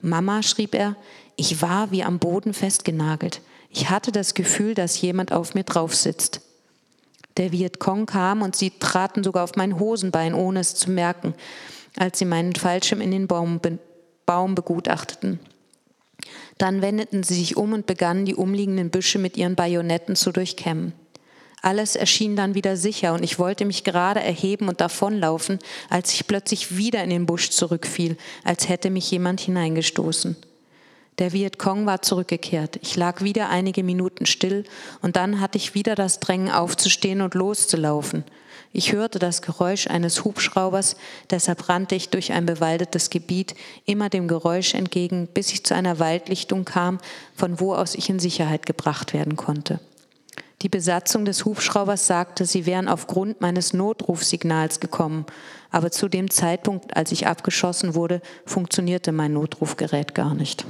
Mama, 0.00 0.42
schrieb 0.42 0.74
er, 0.74 0.96
ich 1.36 1.62
war 1.62 1.90
wie 1.90 2.04
am 2.04 2.18
Boden 2.18 2.54
festgenagelt. 2.54 3.40
Ich 3.70 3.90
hatte 3.90 4.12
das 4.12 4.34
Gefühl, 4.34 4.74
dass 4.74 5.00
jemand 5.00 5.32
auf 5.32 5.54
mir 5.54 5.64
drauf 5.64 5.94
sitzt. 5.94 6.42
Der 7.36 7.50
Vietcong 7.50 8.06
kam 8.06 8.42
und 8.42 8.54
sie 8.54 8.70
traten 8.78 9.24
sogar 9.24 9.42
auf 9.42 9.56
mein 9.56 9.80
Hosenbein, 9.80 10.34
ohne 10.34 10.60
es 10.60 10.76
zu 10.76 10.90
merken, 10.90 11.34
als 11.96 12.20
sie 12.20 12.24
meinen 12.24 12.54
Fallschirm 12.54 13.00
in 13.00 13.10
den 13.10 13.26
Baum, 13.26 13.60
Baum 14.26 14.54
begutachteten. 14.54 15.40
Dann 16.58 16.82
wendeten 16.82 17.22
sie 17.22 17.34
sich 17.34 17.56
um 17.56 17.72
und 17.72 17.86
begannen, 17.86 18.26
die 18.26 18.34
umliegenden 18.34 18.90
Büsche 18.90 19.18
mit 19.18 19.36
ihren 19.36 19.56
Bajonetten 19.56 20.16
zu 20.16 20.32
durchkämmen. 20.32 20.92
Alles 21.62 21.96
erschien 21.96 22.36
dann 22.36 22.54
wieder 22.54 22.76
sicher 22.76 23.14
und 23.14 23.22
ich 23.22 23.38
wollte 23.38 23.64
mich 23.64 23.84
gerade 23.84 24.20
erheben 24.20 24.68
und 24.68 24.82
davonlaufen, 24.82 25.58
als 25.88 26.12
ich 26.12 26.26
plötzlich 26.26 26.76
wieder 26.76 27.02
in 27.02 27.08
den 27.08 27.24
Busch 27.24 27.50
zurückfiel, 27.50 28.18
als 28.44 28.68
hätte 28.68 28.90
mich 28.90 29.10
jemand 29.10 29.40
hineingestoßen. 29.40 30.36
Der 31.18 31.32
Vietcong 31.32 31.86
war 31.86 32.02
zurückgekehrt. 32.02 32.78
Ich 32.82 32.96
lag 32.96 33.22
wieder 33.22 33.48
einige 33.48 33.82
Minuten 33.82 34.26
still 34.26 34.64
und 35.00 35.16
dann 35.16 35.40
hatte 35.40 35.56
ich 35.56 35.74
wieder 35.74 35.94
das 35.94 36.20
Drängen 36.20 36.50
aufzustehen 36.50 37.22
und 37.22 37.34
loszulaufen. 37.34 38.24
Ich 38.76 38.90
hörte 38.90 39.20
das 39.20 39.40
Geräusch 39.40 39.86
eines 39.86 40.24
Hubschraubers, 40.24 40.96
deshalb 41.30 41.68
rannte 41.68 41.94
ich 41.94 42.10
durch 42.10 42.32
ein 42.32 42.44
bewaldetes 42.44 43.08
Gebiet, 43.08 43.54
immer 43.84 44.08
dem 44.08 44.26
Geräusch 44.26 44.74
entgegen, 44.74 45.28
bis 45.32 45.52
ich 45.52 45.64
zu 45.64 45.76
einer 45.76 46.00
Waldlichtung 46.00 46.64
kam, 46.64 46.98
von 47.36 47.60
wo 47.60 47.72
aus 47.72 47.94
ich 47.94 48.10
in 48.10 48.18
Sicherheit 48.18 48.66
gebracht 48.66 49.14
werden 49.14 49.36
konnte. 49.36 49.78
Die 50.62 50.68
Besatzung 50.68 51.24
des 51.24 51.44
Hubschraubers 51.44 52.08
sagte, 52.08 52.46
sie 52.46 52.66
wären 52.66 52.88
aufgrund 52.88 53.40
meines 53.40 53.74
Notrufsignals 53.74 54.80
gekommen, 54.80 55.24
aber 55.70 55.92
zu 55.92 56.08
dem 56.08 56.28
Zeitpunkt, 56.28 56.96
als 56.96 57.12
ich 57.12 57.28
abgeschossen 57.28 57.94
wurde, 57.94 58.22
funktionierte 58.44 59.12
mein 59.12 59.34
Notrufgerät 59.34 60.16
gar 60.16 60.34
nicht. 60.34 60.66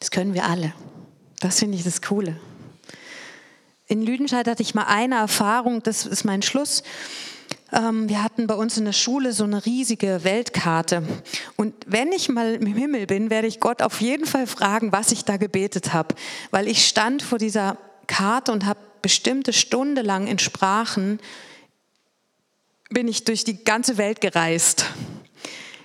Das 0.00 0.10
können 0.10 0.34
wir 0.34 0.44
alle. 0.44 0.74
Das 1.40 1.60
finde 1.60 1.78
ich 1.78 1.84
das 1.84 2.02
Coole. 2.02 2.36
In 3.88 4.02
Lüdenscheid 4.02 4.46
hatte 4.46 4.62
ich 4.62 4.74
mal 4.74 4.84
eine 4.84 5.14
Erfahrung, 5.14 5.82
das 5.82 6.04
ist 6.04 6.24
mein 6.24 6.42
Schluss. 6.42 6.82
Ähm, 7.72 8.06
wir 8.10 8.22
hatten 8.22 8.46
bei 8.46 8.54
uns 8.54 8.76
in 8.76 8.84
der 8.84 8.92
Schule 8.92 9.32
so 9.32 9.44
eine 9.44 9.64
riesige 9.64 10.24
Weltkarte. 10.24 11.02
Und 11.56 11.74
wenn 11.86 12.12
ich 12.12 12.28
mal 12.28 12.54
im 12.54 12.66
Himmel 12.66 13.06
bin, 13.06 13.30
werde 13.30 13.48
ich 13.48 13.60
Gott 13.60 13.80
auf 13.80 14.02
jeden 14.02 14.26
Fall 14.26 14.46
fragen, 14.46 14.92
was 14.92 15.10
ich 15.10 15.24
da 15.24 15.38
gebetet 15.38 15.94
habe. 15.94 16.14
Weil 16.50 16.68
ich 16.68 16.86
stand 16.86 17.22
vor 17.22 17.38
dieser 17.38 17.78
Karte 18.06 18.52
und 18.52 18.66
habe 18.66 18.78
bestimmte 19.00 19.54
Stunde 19.54 20.02
lang 20.02 20.26
in 20.26 20.38
Sprachen, 20.38 21.18
bin 22.90 23.08
ich 23.08 23.24
durch 23.24 23.44
die 23.44 23.64
ganze 23.64 23.96
Welt 23.96 24.20
gereist. 24.20 24.84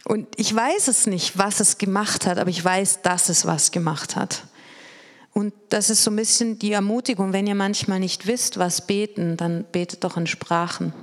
Und 0.03 0.27
ich 0.35 0.53
weiß 0.53 0.89
es 0.89 1.07
nicht, 1.07 1.37
was 1.37 1.61
es 1.61 1.77
gemacht 1.77 2.25
hat, 2.25 2.37
aber 2.37 2.49
ich 2.49 2.63
weiß, 2.63 3.01
dass 3.01 3.29
es 3.29 3.45
was 3.45 3.71
gemacht 3.71 4.17
hat. 4.17 4.43
Und 5.33 5.53
das 5.69 5.89
ist 5.89 6.03
so 6.03 6.11
ein 6.11 6.15
bisschen 6.15 6.59
die 6.59 6.73
Ermutigung, 6.73 7.33
wenn 7.33 7.47
ihr 7.47 7.55
manchmal 7.55 7.99
nicht 7.99 8.27
wisst, 8.27 8.59
was 8.59 8.85
beten, 8.85 9.35
dann 9.35 9.65
betet 9.71 10.03
doch 10.03 10.15
in 10.15 10.27
Sprachen. 10.27 10.93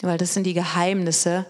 Weil 0.00 0.18
das 0.18 0.34
sind 0.34 0.44
die 0.44 0.54
Geheimnisse, 0.54 1.46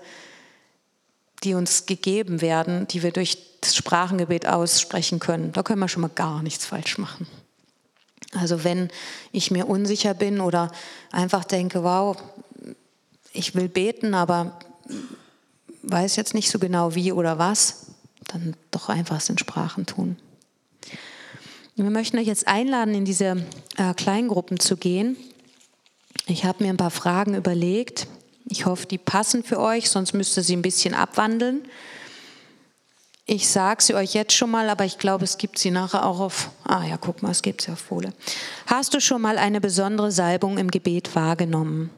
die 1.43 1.55
uns 1.55 1.87
gegeben 1.87 2.43
werden, 2.43 2.87
die 2.89 3.03
wir 3.03 3.13
durch 3.13 3.39
das 3.63 3.75
Sprachengebet 3.75 4.47
aussprechen 4.47 5.19
können. 5.19 5.53
Da 5.53 5.63
können 5.63 5.81
wir 5.81 5.89
schon 5.89 6.03
mal 6.03 6.09
gar 6.09 6.43
nichts 6.43 6.67
falsch 6.67 6.99
machen. 6.99 7.27
Also 8.33 8.65
wenn 8.65 8.91
ich 9.33 9.51
mir 9.51 9.67
unsicher 9.67 10.15
bin 10.15 10.41
oder 10.41 10.71
einfach 11.11 11.45
denke, 11.45 11.83
wow, 11.83 12.17
ich 13.33 13.55
will 13.55 13.69
beten, 13.69 14.15
aber 14.15 14.59
weiß 15.83 16.17
jetzt 16.17 16.35
nicht 16.35 16.51
so 16.51 16.59
genau 16.59 16.95
wie 16.95 17.13
oder 17.13 17.39
was, 17.39 17.87
dann 18.27 18.55
doch 18.71 18.89
einfach 18.89 19.17
es 19.17 19.29
in 19.31 19.39
Sprachen 19.39 19.87
tun. 19.87 20.17
Wir 21.83 21.90
möchten 21.90 22.19
euch 22.19 22.27
jetzt 22.27 22.47
einladen, 22.47 22.95
in 22.95 23.07
diese 23.07 23.43
äh, 23.79 23.95
Kleingruppen 23.95 24.61
zu 24.61 24.77
gehen. 24.77 25.16
Ich 26.27 26.45
habe 26.45 26.62
mir 26.62 26.69
ein 26.69 26.77
paar 26.77 26.90
Fragen 26.90 27.35
überlegt. 27.35 28.07
Ich 28.45 28.66
hoffe, 28.66 28.87
die 28.87 28.99
passen 28.99 29.43
für 29.43 29.59
euch, 29.59 29.88
sonst 29.88 30.12
müsst 30.12 30.37
ihr 30.37 30.43
sie 30.43 30.55
ein 30.57 30.62
bisschen 30.62 30.93
abwandeln. 30.93 31.62
Ich 33.25 33.49
sage 33.49 33.83
sie 33.83 33.95
euch 33.95 34.12
jetzt 34.12 34.35
schon 34.35 34.51
mal, 34.51 34.69
aber 34.69 34.85
ich 34.85 34.99
glaube, 34.99 35.25
es 35.25 35.38
gibt 35.38 35.59
sie 35.59 35.71
nachher 35.71 36.05
auch 36.05 36.21
auf. 36.21 36.51
Ah 36.64 36.85
ja, 36.85 36.99
guck 36.99 37.23
mal, 37.23 37.31
es 37.31 37.40
gibt 37.40 37.62
sie 37.62 37.73
auf 37.73 37.79
Folie. 37.79 38.12
Hast 38.66 38.93
du 38.93 39.01
schon 39.01 39.23
mal 39.23 39.38
eine 39.38 39.62
besondere 39.62 40.12
Salbung 40.12 40.59
im 40.59 40.71
Gebet 40.71 41.14
wahrgenommen? 41.14 41.88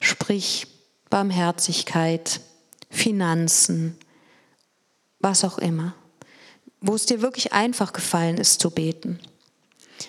Sprich 0.00 0.66
Barmherzigkeit, 1.10 2.40
Finanzen, 2.88 3.98
was 5.18 5.44
auch 5.44 5.58
immer 5.58 5.94
wo 6.80 6.94
es 6.94 7.06
dir 7.06 7.22
wirklich 7.22 7.52
einfach 7.52 7.92
gefallen 7.92 8.38
ist 8.38 8.60
zu 8.60 8.70
beten? 8.70 9.20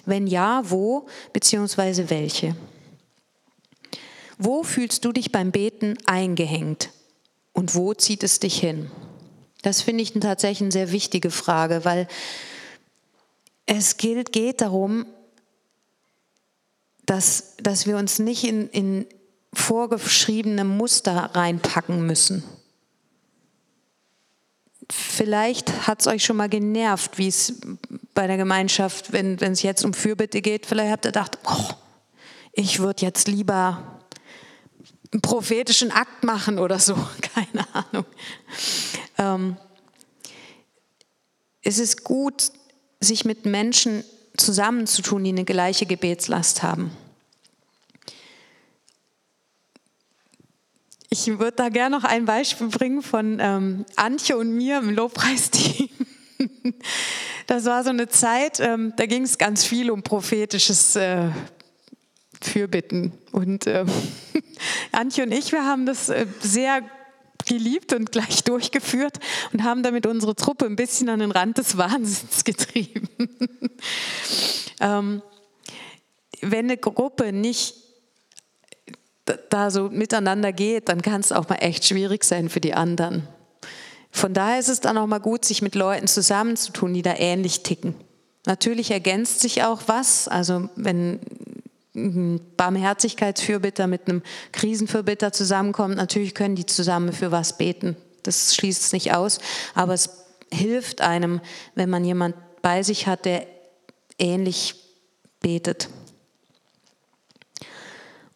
Wenn 0.05 0.27
ja, 0.27 0.61
wo 0.69 1.07
bzw. 1.33 2.09
welche? 2.09 2.55
Wo 4.37 4.63
fühlst 4.63 5.05
du 5.05 5.11
dich 5.11 5.31
beim 5.31 5.51
Beten 5.51 5.97
eingehängt 6.05 6.89
und 7.53 7.75
wo 7.75 7.93
zieht 7.93 8.23
es 8.23 8.39
dich 8.39 8.59
hin? 8.59 8.89
Das 9.61 9.81
finde 9.81 10.01
ich 10.01 10.13
tatsächlich 10.13 10.61
eine 10.61 10.71
sehr 10.71 10.91
wichtige 10.91 11.29
Frage, 11.29 11.85
weil 11.85 12.07
es 13.67 13.97
gilt, 13.97 14.31
geht 14.31 14.61
darum, 14.61 15.05
dass, 17.05 17.55
dass 17.61 17.85
wir 17.85 17.97
uns 17.97 18.19
nicht 18.19 18.43
in, 18.43 18.69
in 18.69 19.05
vorgeschriebene 19.53 20.63
Muster 20.63 21.31
reinpacken 21.33 22.05
müssen. 22.05 22.43
Vielleicht 24.91 25.87
hat 25.87 26.01
es 26.01 26.07
euch 26.07 26.25
schon 26.25 26.35
mal 26.35 26.49
genervt, 26.49 27.17
wie 27.17 27.29
es 27.29 27.53
bei 28.13 28.27
der 28.27 28.35
Gemeinschaft, 28.35 29.13
wenn 29.13 29.37
es 29.39 29.61
jetzt 29.61 29.85
um 29.85 29.93
Fürbitte 29.93 30.41
geht, 30.41 30.65
vielleicht 30.65 30.91
habt 30.91 31.05
ihr 31.05 31.11
gedacht, 31.11 31.37
oh, 31.45 31.69
ich 32.51 32.79
würde 32.79 33.05
jetzt 33.05 33.29
lieber 33.29 34.01
einen 35.13 35.21
prophetischen 35.21 35.91
Akt 35.91 36.25
machen 36.25 36.59
oder 36.59 36.77
so, 36.77 36.95
keine 37.21 37.65
Ahnung. 37.73 38.05
Ähm, 39.17 39.57
es 41.61 41.79
ist 41.79 42.03
gut, 42.03 42.51
sich 42.99 43.23
mit 43.23 43.45
Menschen 43.45 44.03
zusammenzutun, 44.35 45.23
die 45.23 45.29
eine 45.29 45.45
gleiche 45.45 45.85
Gebetslast 45.85 46.63
haben. 46.63 46.91
Ich 51.13 51.27
würde 51.27 51.51
da 51.51 51.67
gerne 51.67 51.97
noch 51.97 52.05
ein 52.05 52.23
Beispiel 52.23 52.67
bringen 52.67 53.01
von 53.01 53.37
ähm, 53.41 53.85
Antje 53.97 54.37
und 54.37 54.53
mir 54.53 54.77
im 54.79 54.89
Lobpreisteam. 54.89 55.89
Das 57.47 57.65
war 57.65 57.83
so 57.83 57.89
eine 57.89 58.07
Zeit, 58.07 58.59
ähm, 58.61 58.93
da 58.95 59.05
ging 59.05 59.23
es 59.23 59.37
ganz 59.37 59.65
viel 59.65 59.91
um 59.91 60.03
prophetisches 60.03 60.95
äh, 60.95 61.29
Fürbitten. 62.41 63.11
Und 63.31 63.67
äh, 63.67 63.85
Antje 64.91 65.25
und 65.25 65.33
ich, 65.33 65.51
wir 65.51 65.65
haben 65.65 65.85
das 65.85 66.09
äh, 66.09 66.25
sehr 66.39 66.81
geliebt 67.45 67.93
und 67.93 68.11
gleich 68.11 68.43
durchgeführt 68.45 69.19
und 69.51 69.63
haben 69.63 69.83
damit 69.83 70.05
unsere 70.07 70.35
Truppe 70.35 70.65
ein 70.65 70.77
bisschen 70.77 71.09
an 71.09 71.19
den 71.19 71.31
Rand 71.31 71.57
des 71.57 71.77
Wahnsinns 71.77 72.43
getrieben. 72.43 73.09
Ähm, 74.79 75.21
wenn 76.41 76.65
eine 76.65 76.77
Gruppe 76.77 77.33
nicht 77.33 77.75
da 79.25 79.69
so 79.69 79.89
miteinander 79.89 80.51
geht, 80.51 80.89
dann 80.89 81.01
kann 81.01 81.21
es 81.21 81.31
auch 81.31 81.47
mal 81.49 81.55
echt 81.55 81.85
schwierig 81.85 82.23
sein 82.23 82.49
für 82.49 82.61
die 82.61 82.73
anderen. 82.73 83.27
Von 84.11 84.33
daher 84.33 84.59
ist 84.59 84.69
es 84.69 84.81
dann 84.81 84.97
auch 84.97 85.07
mal 85.07 85.19
gut, 85.19 85.45
sich 85.45 85.61
mit 85.61 85.75
Leuten 85.75 86.07
zusammenzutun, 86.07 86.93
die 86.93 87.01
da 87.01 87.15
ähnlich 87.15 87.63
ticken. 87.63 87.95
Natürlich 88.45 88.91
ergänzt 88.91 89.39
sich 89.39 89.63
auch 89.63 89.83
was. 89.87 90.27
Also 90.27 90.69
wenn 90.75 91.19
Barmherzigkeitsfürbitter 91.93 93.87
mit 93.87 94.07
einem 94.07 94.21
Krisenfürbitter 94.51 95.31
zusammenkommt, 95.31 95.95
natürlich 95.95 96.35
können 96.35 96.55
die 96.55 96.65
zusammen 96.65 97.13
für 97.13 97.31
was 97.31 97.57
beten. 97.57 97.95
Das 98.23 98.55
schließt 98.55 98.81
es 98.81 98.93
nicht 98.93 99.13
aus. 99.13 99.39
Aber 99.75 99.93
es 99.93 100.09
hilft 100.51 101.01
einem, 101.01 101.39
wenn 101.75 101.89
man 101.89 102.03
jemand 102.03 102.35
bei 102.61 102.83
sich 102.83 103.07
hat, 103.07 103.25
der 103.25 103.47
ähnlich 104.19 104.75
betet. 105.39 105.89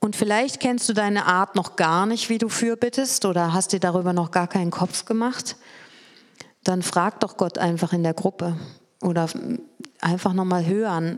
Und 0.06 0.16
vielleicht 0.16 0.60
kennst 0.60 0.88
du 0.88 0.93
deine 0.93 1.26
Art 1.26 1.56
noch 1.56 1.78
gar 1.78 2.06
nicht, 2.06 2.30
wie 2.30 2.38
du 2.38 2.47
fürbittest 2.47 3.26
oder 3.26 3.53
hast 3.53 3.74
dir 3.74 3.80
darüber 3.80 4.14
noch 4.14 4.30
gar 4.30 4.45
keinen 4.45 4.70
Kopf 4.70 5.06
gemacht. 5.06 5.56
Dann 6.64 6.84
frag 6.84 7.22
doch 7.22 7.38
Gott 7.38 7.58
einfach 7.58 7.91
in 7.91 8.03
der 8.03 8.14
Gruppe 8.14 8.56
oder 9.01 9.28
einfach 10.01 10.34
nochmal 10.34 10.64
hören. 10.64 11.18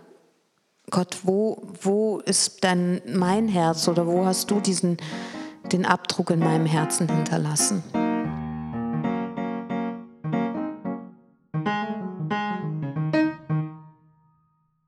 Gott, 0.89 1.17
wo, 1.23 1.67
wo 1.81 2.19
ist 2.19 2.63
denn 2.63 3.01
mein 3.05 3.49
Herz 3.49 3.89
oder 3.89 4.07
wo 4.07 4.25
hast 4.25 4.51
du 4.51 4.61
diesen, 4.61 4.95
den 5.73 5.85
Abdruck 5.85 6.29
in 6.29 6.39
meinem 6.39 6.65
Herzen 6.65 7.09
hinterlassen? 7.09 7.83